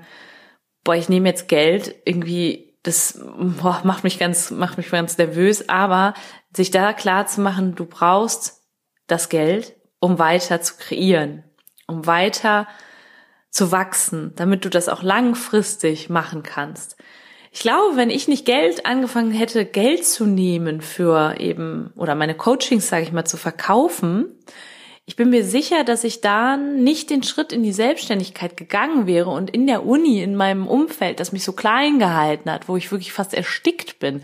boah, 0.85 0.95
ich 0.95 1.09
nehme 1.09 1.29
jetzt 1.29 1.49
Geld, 1.49 1.95
irgendwie, 2.05 2.77
das 2.83 3.21
boah, 3.39 3.81
macht 3.85 4.05
mich 4.05 4.19
ganz, 4.19 4.51
macht 4.51 4.79
mich 4.79 4.91
ganz 4.91 5.19
nervös, 5.19 5.69
aber 5.69 6.15
sich 6.55 6.71
da 6.71 6.93
klar 6.93 7.27
zu 7.27 7.41
machen, 7.41 7.75
du 7.75 7.85
brauchst 7.85 8.63
das 9.07 9.29
Geld, 9.29 9.77
um 10.01 10.19
weiter 10.19 10.61
zu 10.61 10.75
kreieren, 10.77 11.45
um 11.87 12.07
weiter 12.07 12.67
zu 13.51 13.73
wachsen, 13.73 14.33
damit 14.37 14.65
du 14.65 14.71
das 14.71 14.89
auch 14.89 15.03
langfristig 15.03 16.09
machen 16.09 16.43
kannst. 16.43 16.97
Ich 17.53 17.61
glaube, 17.61 17.97
wenn 17.97 18.11
ich 18.11 18.29
nicht 18.29 18.47
Geld 18.47 18.87
angefangen 18.87 19.33
hätte, 19.33 19.65
Geld 19.65 20.07
zu 20.07 20.25
nehmen 20.25 20.81
für 20.81 21.41
eben 21.41 21.93
oder 21.97 22.15
meine 22.15 22.37
Coachings, 22.37 22.89
sage 22.89 23.03
ich 23.03 23.13
mal, 23.13 23.25
zu 23.25 23.37
verkaufen, 23.37 24.39
ich 25.11 25.17
bin 25.17 25.31
mir 25.31 25.45
sicher, 25.45 25.83
dass 25.83 26.05
ich 26.05 26.21
da 26.21 26.57
nicht 26.57 27.11
den 27.11 27.25
Schritt 27.25 27.53
in 27.53 27.65
die 27.65 27.73
Selbstständigkeit 27.73 28.57
gegangen 28.57 29.09
wäre 29.09 29.31
und 29.31 29.51
in 29.51 29.67
der 29.67 29.85
Uni, 29.85 30.23
in 30.23 30.37
meinem 30.37 30.69
Umfeld, 30.69 31.19
das 31.19 31.33
mich 31.33 31.43
so 31.43 31.51
klein 31.51 31.99
gehalten 31.99 32.49
hat, 32.49 32.69
wo 32.69 32.77
ich 32.77 32.93
wirklich 32.93 33.13
fast 33.13 33.35
erstickt 33.35 33.99
bin. 33.99 34.23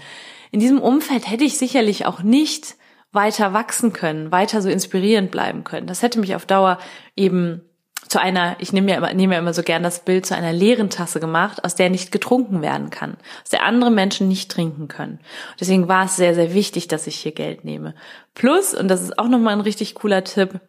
In 0.53 0.61
diesem 0.61 0.81
Umfeld 0.81 1.29
hätte 1.29 1.43
ich 1.43 1.59
sicherlich 1.59 2.07
auch 2.07 2.23
nicht 2.23 2.77
weiter 3.11 3.53
wachsen 3.53 3.93
können, 3.93 4.31
weiter 4.31 4.63
so 4.63 4.69
inspirierend 4.69 5.33
bleiben 5.33 5.65
können. 5.65 5.89
Das 5.89 6.03
hätte 6.03 6.21
mich 6.21 6.37
auf 6.37 6.47
Dauer 6.47 6.79
eben 7.17 7.63
zu 8.07 8.21
einer, 8.21 8.55
ich 8.61 8.73
nehme 8.73 8.93
ja 8.93 8.99
immer, 8.99 9.13
nehme 9.13 9.35
ja 9.35 9.41
immer 9.41 9.55
so 9.55 9.65
gern 9.65 9.83
das 9.83 10.05
Bild 10.05 10.25
zu 10.25 10.37
einer 10.37 10.53
leeren 10.53 10.89
Tasse 10.89 11.19
gemacht, 11.19 11.65
aus 11.65 11.75
der 11.75 11.91
nicht 11.91 12.13
getrunken 12.13 12.63
werden 12.63 12.91
kann, 12.91 13.17
aus 13.43 13.51
der 13.51 13.65
andere 13.65 13.91
Menschen 13.91 14.29
nicht 14.29 14.53
trinken 14.53 14.87
können. 14.87 15.19
Deswegen 15.59 15.89
war 15.89 16.05
es 16.05 16.15
sehr, 16.15 16.37
sehr 16.37 16.55
wichtig, 16.55 16.87
dass 16.87 17.09
ich 17.09 17.17
hier 17.17 17.33
Geld 17.33 17.65
nehme. 17.65 17.97
Plus, 18.35 18.73
und 18.73 18.87
das 18.87 19.03
ist 19.03 19.19
auch 19.19 19.27
nochmal 19.27 19.55
ein 19.55 19.61
richtig 19.63 19.97
cooler 19.97 20.23
Tipp, 20.23 20.61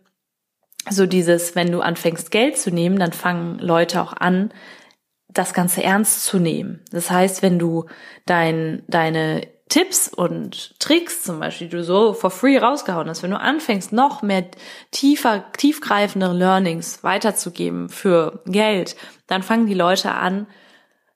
so 0.92 1.06
dieses, 1.06 1.56
wenn 1.56 1.72
du 1.72 1.82
anfängst 1.82 2.32
Geld 2.32 2.58
zu 2.58 2.72
nehmen, 2.72 3.00
dann 3.00 3.14
fangen 3.14 3.60
Leute 3.60 4.02
auch 4.02 4.14
an, 4.14 4.52
das 5.30 5.54
Ganze 5.54 5.84
ernst 5.84 6.26
zu 6.26 6.40
nehmen. 6.40 6.84
Das 6.92 7.12
heißt, 7.12 7.42
wenn 7.42 7.60
du 7.60 7.86
dein, 8.26 8.84
deine 8.88 9.48
Tipps 9.70 10.08
und 10.08 10.80
Tricks 10.80 11.24
zum 11.24 11.40
Beispiel, 11.40 11.68
die 11.68 11.76
du 11.76 11.84
so 11.84 12.14
for 12.14 12.32
free 12.32 12.58
rausgehauen 12.58 13.10
hast, 13.10 13.22
wenn 13.24 13.32
du 13.32 13.40
anfängst, 13.40 13.92
noch 13.92 14.22
mehr 14.22 14.46
tiefer, 14.92 15.52
tiefgreifende 15.58 16.32
Learnings 16.32 17.04
weiterzugeben 17.04 17.90
für 17.90 18.42
Geld, 18.46 18.96
dann 19.28 19.44
fangen 19.44 19.68
die 19.68 19.74
Leute 19.74 20.12
an, 20.12 20.48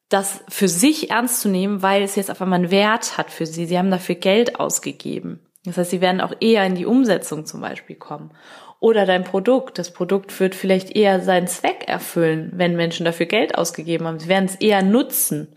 das 0.09 0.43
für 0.49 0.67
sich 0.67 1.09
ernst 1.09 1.39
zu 1.39 1.47
nehmen, 1.47 1.81
weil 1.81 2.03
es 2.03 2.17
jetzt 2.17 2.29
auf 2.29 2.41
einmal 2.41 2.59
einen 2.59 2.71
Wert 2.71 3.17
hat 3.17 3.31
für 3.31 3.45
sie. 3.45 3.65
Sie 3.65 3.77
haben 3.77 3.91
dafür 3.91 4.15
Geld 4.15 4.59
ausgegeben. 4.59 5.39
Das 5.63 5.77
heißt, 5.77 5.91
sie 5.91 6.01
werden 6.01 6.19
auch 6.19 6.33
eher 6.41 6.65
in 6.65 6.75
die 6.75 6.85
Umsetzung 6.85 7.45
zum 7.45 7.61
Beispiel 7.61 7.95
kommen. 7.95 8.31
Oder 8.81 9.05
dein 9.05 9.23
Produkt. 9.23 9.77
Das 9.77 9.91
Produkt 9.91 10.37
wird 10.39 10.55
vielleicht 10.55 10.95
eher 10.95 11.21
seinen 11.21 11.47
Zweck 11.47 11.83
erfüllen, 11.87 12.51
wenn 12.55 12.75
Menschen 12.75 13.05
dafür 13.05 13.27
Geld 13.27 13.55
ausgegeben 13.55 14.07
haben. 14.07 14.19
Sie 14.19 14.27
werden 14.27 14.45
es 14.45 14.55
eher 14.55 14.81
nutzen. 14.81 15.49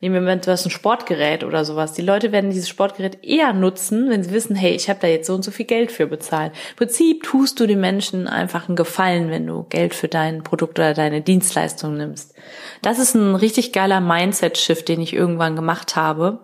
Nehmen 0.00 0.16
wir 0.16 0.20
mal, 0.20 0.38
du 0.38 0.50
hast 0.50 0.66
ein 0.66 0.70
Sportgerät 0.70 1.44
oder 1.44 1.64
sowas. 1.64 1.92
Die 1.92 2.02
Leute 2.02 2.32
werden 2.32 2.50
dieses 2.50 2.68
Sportgerät 2.68 3.22
eher 3.22 3.52
nutzen, 3.52 4.10
wenn 4.10 4.24
sie 4.24 4.32
wissen, 4.32 4.56
hey, 4.56 4.72
ich 4.72 4.88
habe 4.88 4.98
da 5.00 5.06
jetzt 5.06 5.28
so 5.28 5.34
und 5.34 5.44
so 5.44 5.52
viel 5.52 5.64
Geld 5.64 5.92
für 5.92 6.08
bezahlt. 6.08 6.52
Im 6.70 6.76
Prinzip 6.76 7.22
tust 7.22 7.60
du 7.60 7.68
den 7.68 7.78
Menschen 7.78 8.26
einfach 8.26 8.66
einen 8.66 8.74
Gefallen, 8.74 9.30
wenn 9.30 9.46
du 9.46 9.62
Geld 9.62 9.94
für 9.94 10.08
dein 10.08 10.42
Produkt 10.42 10.80
oder 10.80 10.92
deine 10.92 11.20
Dienstleistung 11.22 11.96
nimmst. 11.96 12.34
Das 12.82 12.98
ist 12.98 13.14
ein 13.14 13.36
richtig 13.36 13.72
geiler 13.72 14.00
Mindset-Shift, 14.00 14.88
den 14.88 15.00
ich 15.00 15.14
irgendwann 15.14 15.54
gemacht 15.54 15.94
habe. 15.94 16.40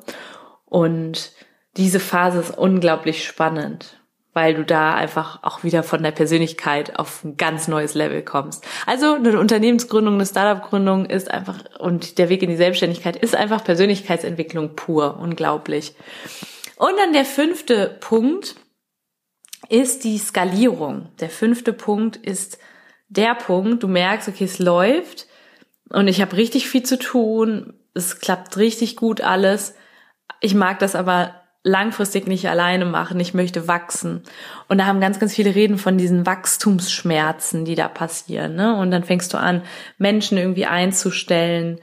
Und 0.66 1.33
diese 1.76 1.99
Phase 1.99 2.38
ist 2.38 2.57
unglaublich 2.57 3.25
spannend 3.25 3.98
weil 4.38 4.54
du 4.54 4.64
da 4.64 4.95
einfach 4.95 5.42
auch 5.42 5.64
wieder 5.64 5.83
von 5.83 6.00
der 6.00 6.12
Persönlichkeit 6.12 6.97
auf 6.97 7.25
ein 7.25 7.37
ganz 7.37 7.66
neues 7.66 7.95
Level 7.95 8.23
kommst. 8.23 8.64
Also 8.87 9.14
eine 9.14 9.37
Unternehmensgründung, 9.37 10.14
eine 10.14 10.26
Startup-Gründung 10.26 11.07
ist 11.07 11.28
einfach 11.28 11.59
und 11.80 12.18
der 12.18 12.28
Weg 12.28 12.45
in 12.45 12.49
die 12.49 12.54
Selbstständigkeit 12.54 13.16
ist 13.16 13.35
einfach 13.35 13.64
Persönlichkeitsentwicklung 13.64 14.76
pur, 14.76 15.18
unglaublich. 15.21 15.97
Und 16.76 16.92
dann 16.99 17.12
der 17.12 17.25
fünfte 17.25 17.97
Punkt 17.99 18.54
ist 19.68 20.04
die 20.04 20.18
Skalierung. 20.18 21.09
Der 21.18 21.30
fünfte 21.30 21.73
Punkt 21.73 22.14
ist 22.14 22.61
der 23.09 23.35
Punkt, 23.35 23.83
du 23.83 23.88
merkst, 23.88 24.28
okay, 24.28 24.45
es 24.45 24.61
läuft 24.61 25.26
und 25.88 26.07
ich 26.07 26.21
habe 26.21 26.37
richtig 26.37 26.68
viel 26.68 26.85
zu 26.85 26.97
tun, 26.97 27.75
es 27.92 28.21
klappt 28.21 28.57
richtig 28.57 28.95
gut 28.95 29.21
alles. 29.21 29.75
Ich 30.40 30.54
mag 30.54 30.78
das 30.78 30.95
aber 30.95 31.35
langfristig 31.69 32.27
nicht 32.27 32.49
alleine 32.49 32.85
machen, 32.85 33.21
ich 33.21 33.35
möchte 33.35 33.69
wachsen. 33.69 34.23
Und 34.67 34.79
da 34.79 34.87
haben 34.87 35.01
ganz, 35.01 35.21
ganz 35.21 35.35
viele 35.35 35.55
Reden 35.55 35.79
von 35.79 35.99
diesen 35.99 36.27
Wachstumsschmerzen, 36.27 37.65
die 37.65 37.75
da 37.75 37.89
passieren. 37.89 38.57
Ne? 38.57 38.77
Und 38.77 38.91
dann 38.91 39.05
fängst 39.05 39.33
du 39.33 39.39
an, 39.39 39.63
Menschen 39.99 40.39
irgendwie 40.39 40.67
einzustellen, 40.67 41.79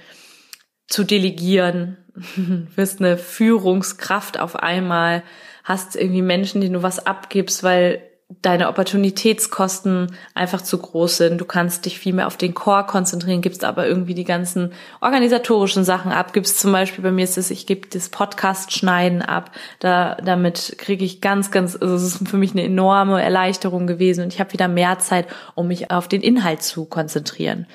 zu 0.88 1.04
delegieren, 1.04 1.98
wirst 2.76 3.00
eine 3.00 3.18
Führungskraft 3.18 4.40
auf 4.40 4.56
einmal, 4.56 5.24
hast 5.64 5.96
irgendwie 5.96 6.22
Menschen, 6.22 6.62
denen 6.62 6.74
du 6.74 6.84
was 6.84 7.06
abgibst, 7.06 7.64
weil 7.64 8.02
deine 8.42 8.70
Opportunitätskosten 8.70 10.16
einfach 10.34 10.62
zu 10.62 10.80
groß 10.80 11.18
sind. 11.18 11.40
Du 11.40 11.46
kannst 11.46 11.86
dich 11.86 12.00
viel 12.00 12.14
mehr 12.14 12.26
auf 12.26 12.38
den 12.38 12.56
Core 12.56 12.86
konzentrieren, 12.86 13.42
gibst 13.42 13.64
aber 13.64 13.88
irgendwie 13.88 14.16
die 14.16 14.24
ganzen 14.24 14.74
organisatorischen 15.00 15.84
Sachen 15.84 16.12
ab. 16.12 16.34
Gibst 16.34 16.60
zum 16.60 16.72
Beispiel 16.72 17.04
bei 17.04 17.12
mir 17.12 17.24
ist 17.24 17.38
es, 17.38 17.52
ich 17.52 17.68
gebe 17.68 17.88
das 17.88 18.10
Podcast 18.10 18.72
schneiden 18.72 19.22
ab. 19.22 19.52
Da 19.80 20.16
damit 20.16 20.76
kriege 20.80 21.06
ich 21.06 21.22
ganz, 21.22 21.52
ganz, 21.52 21.78
also 21.80 21.94
es 21.94 22.04
ist 22.04 22.28
für 22.28 22.38
mich 22.38 22.54
eine 22.54 22.64
enorme 22.64 23.22
Erleichterung 23.22 23.86
gewesen 23.86 24.24
und 24.24 24.34
ich 24.34 24.40
habe 24.40 24.54
wieder 24.54 24.68
mehr 24.68 24.98
Zeit, 24.98 25.28
um 25.54 25.68
mich 25.68 25.92
auf 25.92 26.08
den 26.08 26.22
Inhalt 26.22 26.64
zu 26.64 26.86
konzentrieren. 26.86 27.68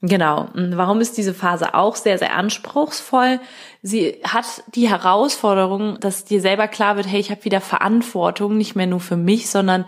Genau. 0.00 0.48
Und 0.54 0.76
warum 0.76 1.00
ist 1.00 1.18
diese 1.18 1.34
Phase 1.34 1.74
auch 1.74 1.96
sehr, 1.96 2.18
sehr 2.18 2.36
anspruchsvoll? 2.36 3.40
Sie 3.82 4.20
hat 4.22 4.62
die 4.74 4.88
Herausforderung, 4.88 5.98
dass 5.98 6.24
dir 6.24 6.40
selber 6.40 6.68
klar 6.68 6.96
wird, 6.96 7.08
hey, 7.08 7.18
ich 7.18 7.30
habe 7.30 7.44
wieder 7.44 7.60
Verantwortung, 7.60 8.56
nicht 8.56 8.76
mehr 8.76 8.86
nur 8.86 9.00
für 9.00 9.16
mich, 9.16 9.50
sondern 9.50 9.86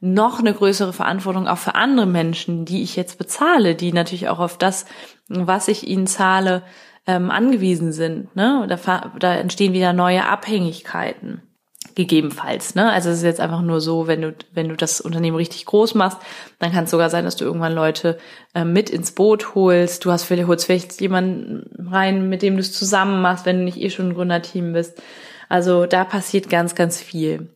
noch 0.00 0.40
eine 0.40 0.52
größere 0.52 0.92
Verantwortung 0.92 1.48
auch 1.48 1.56
für 1.56 1.74
andere 1.74 2.06
Menschen, 2.06 2.66
die 2.66 2.82
ich 2.82 2.96
jetzt 2.96 3.16
bezahle, 3.16 3.74
die 3.74 3.92
natürlich 3.92 4.28
auch 4.28 4.40
auf 4.40 4.58
das, 4.58 4.84
was 5.28 5.68
ich 5.68 5.86
ihnen 5.86 6.06
zahle, 6.06 6.62
ähm, 7.06 7.30
angewiesen 7.30 7.92
sind. 7.92 8.36
Ne? 8.36 8.66
Da, 8.68 9.10
da 9.18 9.34
entstehen 9.34 9.72
wieder 9.72 9.94
neue 9.94 10.26
Abhängigkeiten. 10.26 11.40
Gegebenenfalls, 11.96 12.74
ne? 12.74 12.92
Also 12.92 13.08
es 13.08 13.18
ist 13.18 13.24
jetzt 13.24 13.40
einfach 13.40 13.62
nur 13.62 13.80
so, 13.80 14.06
wenn 14.06 14.20
du, 14.20 14.34
wenn 14.52 14.68
du 14.68 14.76
das 14.76 15.00
Unternehmen 15.00 15.38
richtig 15.38 15.64
groß 15.64 15.94
machst, 15.94 16.18
dann 16.58 16.70
kann 16.70 16.84
es 16.84 16.90
sogar 16.90 17.08
sein, 17.08 17.24
dass 17.24 17.36
du 17.36 17.46
irgendwann 17.46 17.72
Leute 17.72 18.18
äh, 18.54 18.66
mit 18.66 18.90
ins 18.90 19.12
Boot 19.12 19.54
holst. 19.54 20.04
Du 20.04 20.12
hast 20.12 20.24
vielleicht, 20.24 20.46
holst 20.46 20.66
vielleicht 20.66 21.00
jemanden 21.00 21.90
rein, 21.90 22.28
mit 22.28 22.42
dem 22.42 22.56
du 22.56 22.60
es 22.60 22.74
zusammen 22.74 23.22
machst, 23.22 23.46
wenn 23.46 23.58
du 23.58 23.64
nicht 23.64 23.80
eh 23.80 23.88
schon 23.88 24.10
ein 24.10 24.14
Gründerteam 24.14 24.74
bist. 24.74 25.00
Also 25.48 25.86
da 25.86 26.04
passiert 26.04 26.50
ganz, 26.50 26.74
ganz 26.74 27.00
viel. 27.00 27.48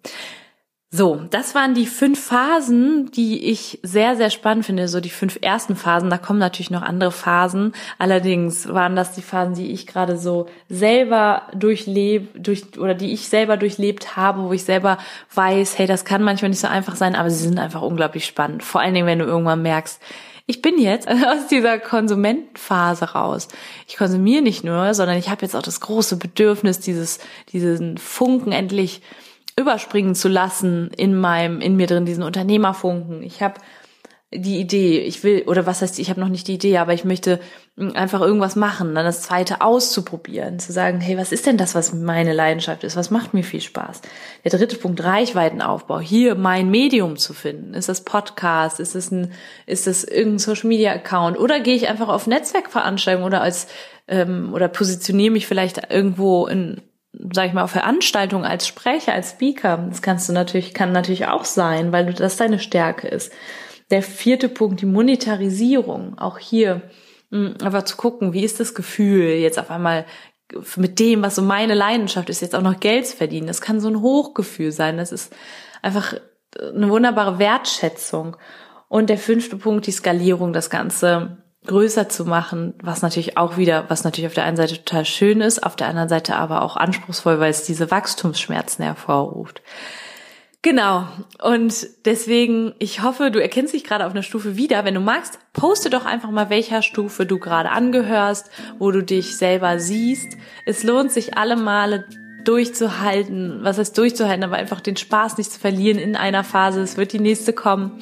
So, 0.92 1.20
das 1.30 1.54
waren 1.54 1.74
die 1.74 1.86
fünf 1.86 2.18
Phasen, 2.18 3.12
die 3.12 3.48
ich 3.48 3.78
sehr, 3.84 4.16
sehr 4.16 4.28
spannend 4.28 4.66
finde. 4.66 4.88
So 4.88 4.98
die 4.98 5.08
fünf 5.08 5.38
ersten 5.40 5.76
Phasen. 5.76 6.10
Da 6.10 6.18
kommen 6.18 6.40
natürlich 6.40 6.72
noch 6.72 6.82
andere 6.82 7.12
Phasen. 7.12 7.74
Allerdings 7.98 8.66
waren 8.66 8.96
das 8.96 9.12
die 9.12 9.22
Phasen, 9.22 9.54
die 9.54 9.70
ich 9.70 9.86
gerade 9.86 10.18
so 10.18 10.46
selber 10.68 11.42
durchlebt, 11.54 12.44
durch, 12.44 12.76
oder 12.76 12.94
die 12.94 13.12
ich 13.12 13.28
selber 13.28 13.56
durchlebt 13.56 14.16
habe, 14.16 14.42
wo 14.42 14.52
ich 14.52 14.64
selber 14.64 14.98
weiß, 15.32 15.78
hey, 15.78 15.86
das 15.86 16.04
kann 16.04 16.24
manchmal 16.24 16.48
nicht 16.48 16.60
so 16.60 16.66
einfach 16.66 16.96
sein, 16.96 17.14
aber 17.14 17.30
sie 17.30 17.44
sind 17.44 17.60
einfach 17.60 17.82
unglaublich 17.82 18.26
spannend. 18.26 18.64
Vor 18.64 18.80
allen 18.80 18.94
Dingen, 18.94 19.06
wenn 19.06 19.20
du 19.20 19.26
irgendwann 19.26 19.62
merkst, 19.62 20.02
ich 20.46 20.60
bin 20.60 20.76
jetzt 20.76 21.06
aus 21.08 21.46
dieser 21.48 21.78
Konsumentenphase 21.78 23.12
raus. 23.12 23.46
Ich 23.86 23.96
konsumiere 23.96 24.42
nicht 24.42 24.64
nur, 24.64 24.92
sondern 24.94 25.18
ich 25.18 25.28
habe 25.28 25.42
jetzt 25.42 25.54
auch 25.54 25.62
das 25.62 25.80
große 25.80 26.16
Bedürfnis, 26.16 26.80
dieses, 26.80 27.20
diesen 27.52 27.96
Funken 27.96 28.50
endlich 28.50 29.02
überspringen 29.60 30.14
zu 30.14 30.28
lassen 30.28 30.90
in 30.96 31.14
meinem, 31.14 31.60
in 31.60 31.76
mir 31.76 31.86
drin, 31.86 32.06
diesen 32.06 32.24
Unternehmerfunken. 32.24 33.22
Ich 33.22 33.42
habe 33.42 33.60
die 34.32 34.60
Idee, 34.60 35.00
ich 35.00 35.24
will, 35.24 35.42
oder 35.48 35.66
was 35.66 35.82
heißt, 35.82 35.98
ich 35.98 36.08
habe 36.08 36.20
noch 36.20 36.28
nicht 36.28 36.46
die 36.46 36.54
Idee, 36.54 36.78
aber 36.78 36.92
ich 36.92 37.04
möchte 37.04 37.40
hm, 37.76 37.96
einfach 37.96 38.20
irgendwas 38.20 38.54
machen, 38.54 38.94
dann 38.94 39.04
das 39.04 39.22
zweite 39.22 39.60
auszuprobieren, 39.60 40.60
zu 40.60 40.72
sagen, 40.72 41.00
hey, 41.00 41.18
was 41.18 41.32
ist 41.32 41.46
denn 41.46 41.56
das, 41.56 41.74
was 41.74 41.92
meine 41.92 42.32
Leidenschaft 42.32 42.84
ist, 42.84 42.94
was 42.94 43.10
macht 43.10 43.34
mir 43.34 43.42
viel 43.42 43.60
Spaß? 43.60 44.02
Der 44.44 44.52
dritte 44.52 44.76
Punkt, 44.76 45.02
Reichweitenaufbau, 45.02 45.98
hier 45.98 46.36
mein 46.36 46.70
Medium 46.70 47.16
zu 47.16 47.34
finden. 47.34 47.74
Ist 47.74 47.88
das 47.88 48.04
Podcast, 48.04 48.78
ist 48.78 48.94
es 48.94 49.10
ein, 49.10 49.32
ist 49.66 49.88
das 49.88 50.04
irgendein 50.04 50.38
Social 50.38 50.68
Media 50.68 50.92
Account 50.92 51.36
oder 51.36 51.58
gehe 51.58 51.74
ich 51.74 51.88
einfach 51.88 52.08
auf 52.08 52.28
Netzwerkveranstaltungen 52.28 53.26
oder 53.26 53.42
als, 53.42 53.66
ähm, 54.06 54.54
oder 54.54 54.68
positioniere 54.68 55.32
mich 55.32 55.48
vielleicht 55.48 55.90
irgendwo 55.90 56.46
in, 56.46 56.82
sag 57.12 57.46
ich 57.46 57.52
mal, 57.52 57.62
auf 57.62 57.72
Veranstaltungen 57.72 58.44
als 58.44 58.66
Sprecher, 58.66 59.12
als 59.12 59.30
Speaker. 59.30 59.84
Das 59.88 60.02
kannst 60.02 60.28
du 60.28 60.32
natürlich, 60.32 60.74
kann 60.74 60.92
natürlich 60.92 61.26
auch 61.26 61.44
sein, 61.44 61.92
weil 61.92 62.12
das 62.12 62.36
deine 62.36 62.58
Stärke 62.58 63.08
ist. 63.08 63.32
Der 63.90 64.02
vierte 64.02 64.48
Punkt, 64.48 64.80
die 64.80 64.86
Monetarisierung. 64.86 66.18
Auch 66.18 66.38
hier 66.38 66.82
hm, 67.30 67.54
einfach 67.62 67.82
zu 67.82 67.96
gucken, 67.96 68.32
wie 68.32 68.44
ist 68.44 68.60
das 68.60 68.74
Gefühl, 68.74 69.24
jetzt 69.34 69.58
auf 69.58 69.70
einmal 69.70 70.06
mit 70.76 70.98
dem, 70.98 71.22
was 71.22 71.36
so 71.36 71.42
meine 71.42 71.74
Leidenschaft 71.74 72.28
ist, 72.28 72.42
jetzt 72.42 72.54
auch 72.54 72.62
noch 72.62 72.80
Geld 72.80 73.06
zu 73.06 73.16
verdienen. 73.16 73.46
Das 73.46 73.60
kann 73.60 73.80
so 73.80 73.88
ein 73.88 74.00
Hochgefühl 74.00 74.72
sein. 74.72 74.96
Das 74.96 75.12
ist 75.12 75.32
einfach 75.82 76.14
eine 76.58 76.88
wunderbare 76.88 77.38
Wertschätzung. 77.38 78.36
Und 78.88 79.10
der 79.10 79.18
fünfte 79.18 79.56
Punkt, 79.56 79.86
die 79.86 79.92
Skalierung, 79.92 80.52
das 80.52 80.70
Ganze 80.70 81.38
größer 81.66 82.08
zu 82.08 82.24
machen, 82.24 82.74
was 82.82 83.02
natürlich 83.02 83.36
auch 83.36 83.56
wieder, 83.56 83.84
was 83.88 84.04
natürlich 84.04 84.28
auf 84.28 84.34
der 84.34 84.44
einen 84.44 84.56
Seite 84.56 84.76
total 84.76 85.04
schön 85.04 85.40
ist, 85.40 85.62
auf 85.62 85.76
der 85.76 85.88
anderen 85.88 86.08
Seite 86.08 86.36
aber 86.36 86.62
auch 86.62 86.76
anspruchsvoll, 86.76 87.38
weil 87.38 87.50
es 87.50 87.64
diese 87.64 87.90
Wachstumsschmerzen 87.90 88.84
hervorruft. 88.84 89.62
Genau. 90.62 91.06
Und 91.42 91.86
deswegen, 92.04 92.74
ich 92.78 93.02
hoffe, 93.02 93.30
du 93.30 93.40
erkennst 93.40 93.72
dich 93.72 93.84
gerade 93.84 94.04
auf 94.04 94.12
einer 94.12 94.22
Stufe 94.22 94.56
wieder. 94.56 94.84
Wenn 94.84 94.94
du 94.94 95.00
magst, 95.00 95.38
poste 95.54 95.88
doch 95.88 96.04
einfach 96.04 96.30
mal, 96.30 96.50
welcher 96.50 96.82
Stufe 96.82 97.24
du 97.24 97.38
gerade 97.38 97.70
angehörst, 97.70 98.50
wo 98.78 98.90
du 98.90 99.02
dich 99.02 99.38
selber 99.38 99.78
siehst. 99.78 100.36
Es 100.66 100.82
lohnt 100.82 101.12
sich 101.12 101.38
alle 101.38 101.56
Male 101.56 102.04
durchzuhalten, 102.44 103.60
was 103.62 103.78
heißt 103.78 103.96
durchzuhalten, 103.96 104.44
aber 104.44 104.56
einfach 104.56 104.80
den 104.80 104.96
Spaß 104.96 105.38
nicht 105.38 105.52
zu 105.52 105.60
verlieren 105.60 105.98
in 105.98 106.16
einer 106.16 106.44
Phase. 106.44 106.80
Es 106.80 106.96
wird 106.96 107.12
die 107.12 107.20
nächste 107.20 107.52
kommen. 107.52 107.92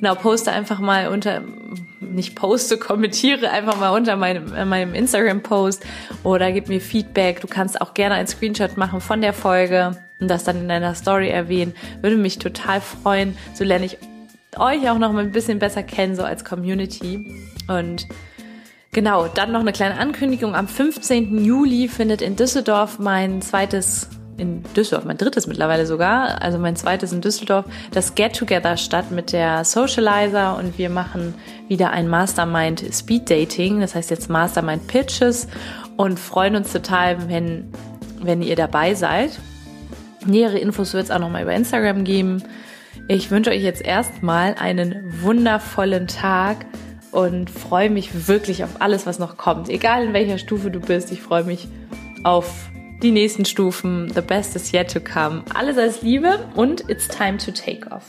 Genau, 0.00 0.14
poste 0.14 0.52
einfach 0.52 0.78
mal 0.78 1.08
unter, 1.08 1.42
nicht 2.00 2.34
poste, 2.34 2.78
kommentiere 2.78 3.50
einfach 3.50 3.78
mal 3.78 3.90
unter 3.90 4.16
meinem, 4.16 4.52
äh, 4.54 4.64
meinem 4.64 4.94
Instagram-Post 4.94 5.84
oder 6.22 6.52
gib 6.52 6.68
mir 6.68 6.80
Feedback. 6.80 7.40
Du 7.40 7.46
kannst 7.46 7.80
auch 7.80 7.94
gerne 7.94 8.14
einen 8.16 8.28
Screenshot 8.28 8.76
machen 8.76 9.00
von 9.00 9.20
der 9.20 9.32
Folge 9.32 9.96
und 10.20 10.28
das 10.28 10.44
dann 10.44 10.60
in 10.60 10.68
deiner 10.68 10.94
Story 10.94 11.28
erwähnen. 11.28 11.74
Würde 12.00 12.16
mich 12.16 12.38
total 12.38 12.80
freuen. 12.80 13.36
So 13.54 13.64
lerne 13.64 13.86
ich 13.86 13.98
euch 14.56 14.88
auch 14.88 14.98
noch 14.98 15.12
mal 15.12 15.24
ein 15.24 15.32
bisschen 15.32 15.58
besser 15.58 15.82
kennen, 15.82 16.16
so 16.16 16.22
als 16.22 16.44
Community. 16.44 17.34
Und 17.68 18.06
Genau, 18.96 19.28
dann 19.28 19.52
noch 19.52 19.60
eine 19.60 19.72
kleine 19.72 19.98
Ankündigung. 19.98 20.54
Am 20.54 20.66
15. 20.66 21.44
Juli 21.44 21.86
findet 21.86 22.22
in 22.22 22.34
Düsseldorf 22.34 22.98
mein 22.98 23.42
zweites, 23.42 24.08
in 24.38 24.62
Düsseldorf, 24.74 25.04
mein 25.04 25.18
drittes 25.18 25.46
mittlerweile 25.46 25.84
sogar, 25.84 26.40
also 26.40 26.56
mein 26.56 26.76
zweites 26.76 27.12
in 27.12 27.20
Düsseldorf, 27.20 27.66
das 27.90 28.14
Get 28.14 28.34
Together 28.34 28.78
statt 28.78 29.10
mit 29.10 29.32
der 29.32 29.66
Socializer 29.66 30.56
und 30.56 30.78
wir 30.78 30.88
machen 30.88 31.34
wieder 31.68 31.90
ein 31.90 32.08
Mastermind 32.08 32.82
Speed 32.90 33.28
Dating, 33.28 33.80
das 33.80 33.94
heißt 33.94 34.08
jetzt 34.08 34.30
Mastermind 34.30 34.86
Pitches 34.86 35.46
und 35.98 36.18
freuen 36.18 36.56
uns 36.56 36.72
total, 36.72 37.28
wenn, 37.28 37.70
wenn 38.22 38.40
ihr 38.40 38.56
dabei 38.56 38.94
seid. 38.94 39.38
Nähere 40.24 40.58
Infos 40.58 40.94
wird 40.94 41.04
es 41.04 41.10
auch 41.10 41.18
nochmal 41.18 41.42
über 41.42 41.52
Instagram 41.52 42.04
geben. 42.04 42.42
Ich 43.08 43.30
wünsche 43.30 43.50
euch 43.50 43.62
jetzt 43.62 43.82
erstmal 43.82 44.54
einen 44.54 45.20
wundervollen 45.20 46.06
Tag 46.06 46.64
und 47.16 47.48
freue 47.48 47.88
mich 47.88 48.28
wirklich 48.28 48.62
auf 48.62 48.82
alles, 48.82 49.06
was 49.06 49.18
noch 49.18 49.38
kommt. 49.38 49.70
Egal 49.70 50.04
in 50.04 50.12
welcher 50.12 50.36
Stufe 50.36 50.70
du 50.70 50.80
bist, 50.80 51.10
ich 51.10 51.22
freue 51.22 51.44
mich 51.44 51.66
auf 52.24 52.68
die 53.02 53.10
nächsten 53.10 53.46
Stufen. 53.46 54.12
The 54.14 54.20
best 54.20 54.54
is 54.54 54.70
yet 54.72 54.92
to 54.92 55.00
come. 55.00 55.42
Alles 55.54 55.78
als 55.78 56.02
Liebe 56.02 56.38
und 56.56 56.90
it's 56.90 57.08
time 57.08 57.38
to 57.38 57.52
take 57.52 57.90
off. 57.90 58.04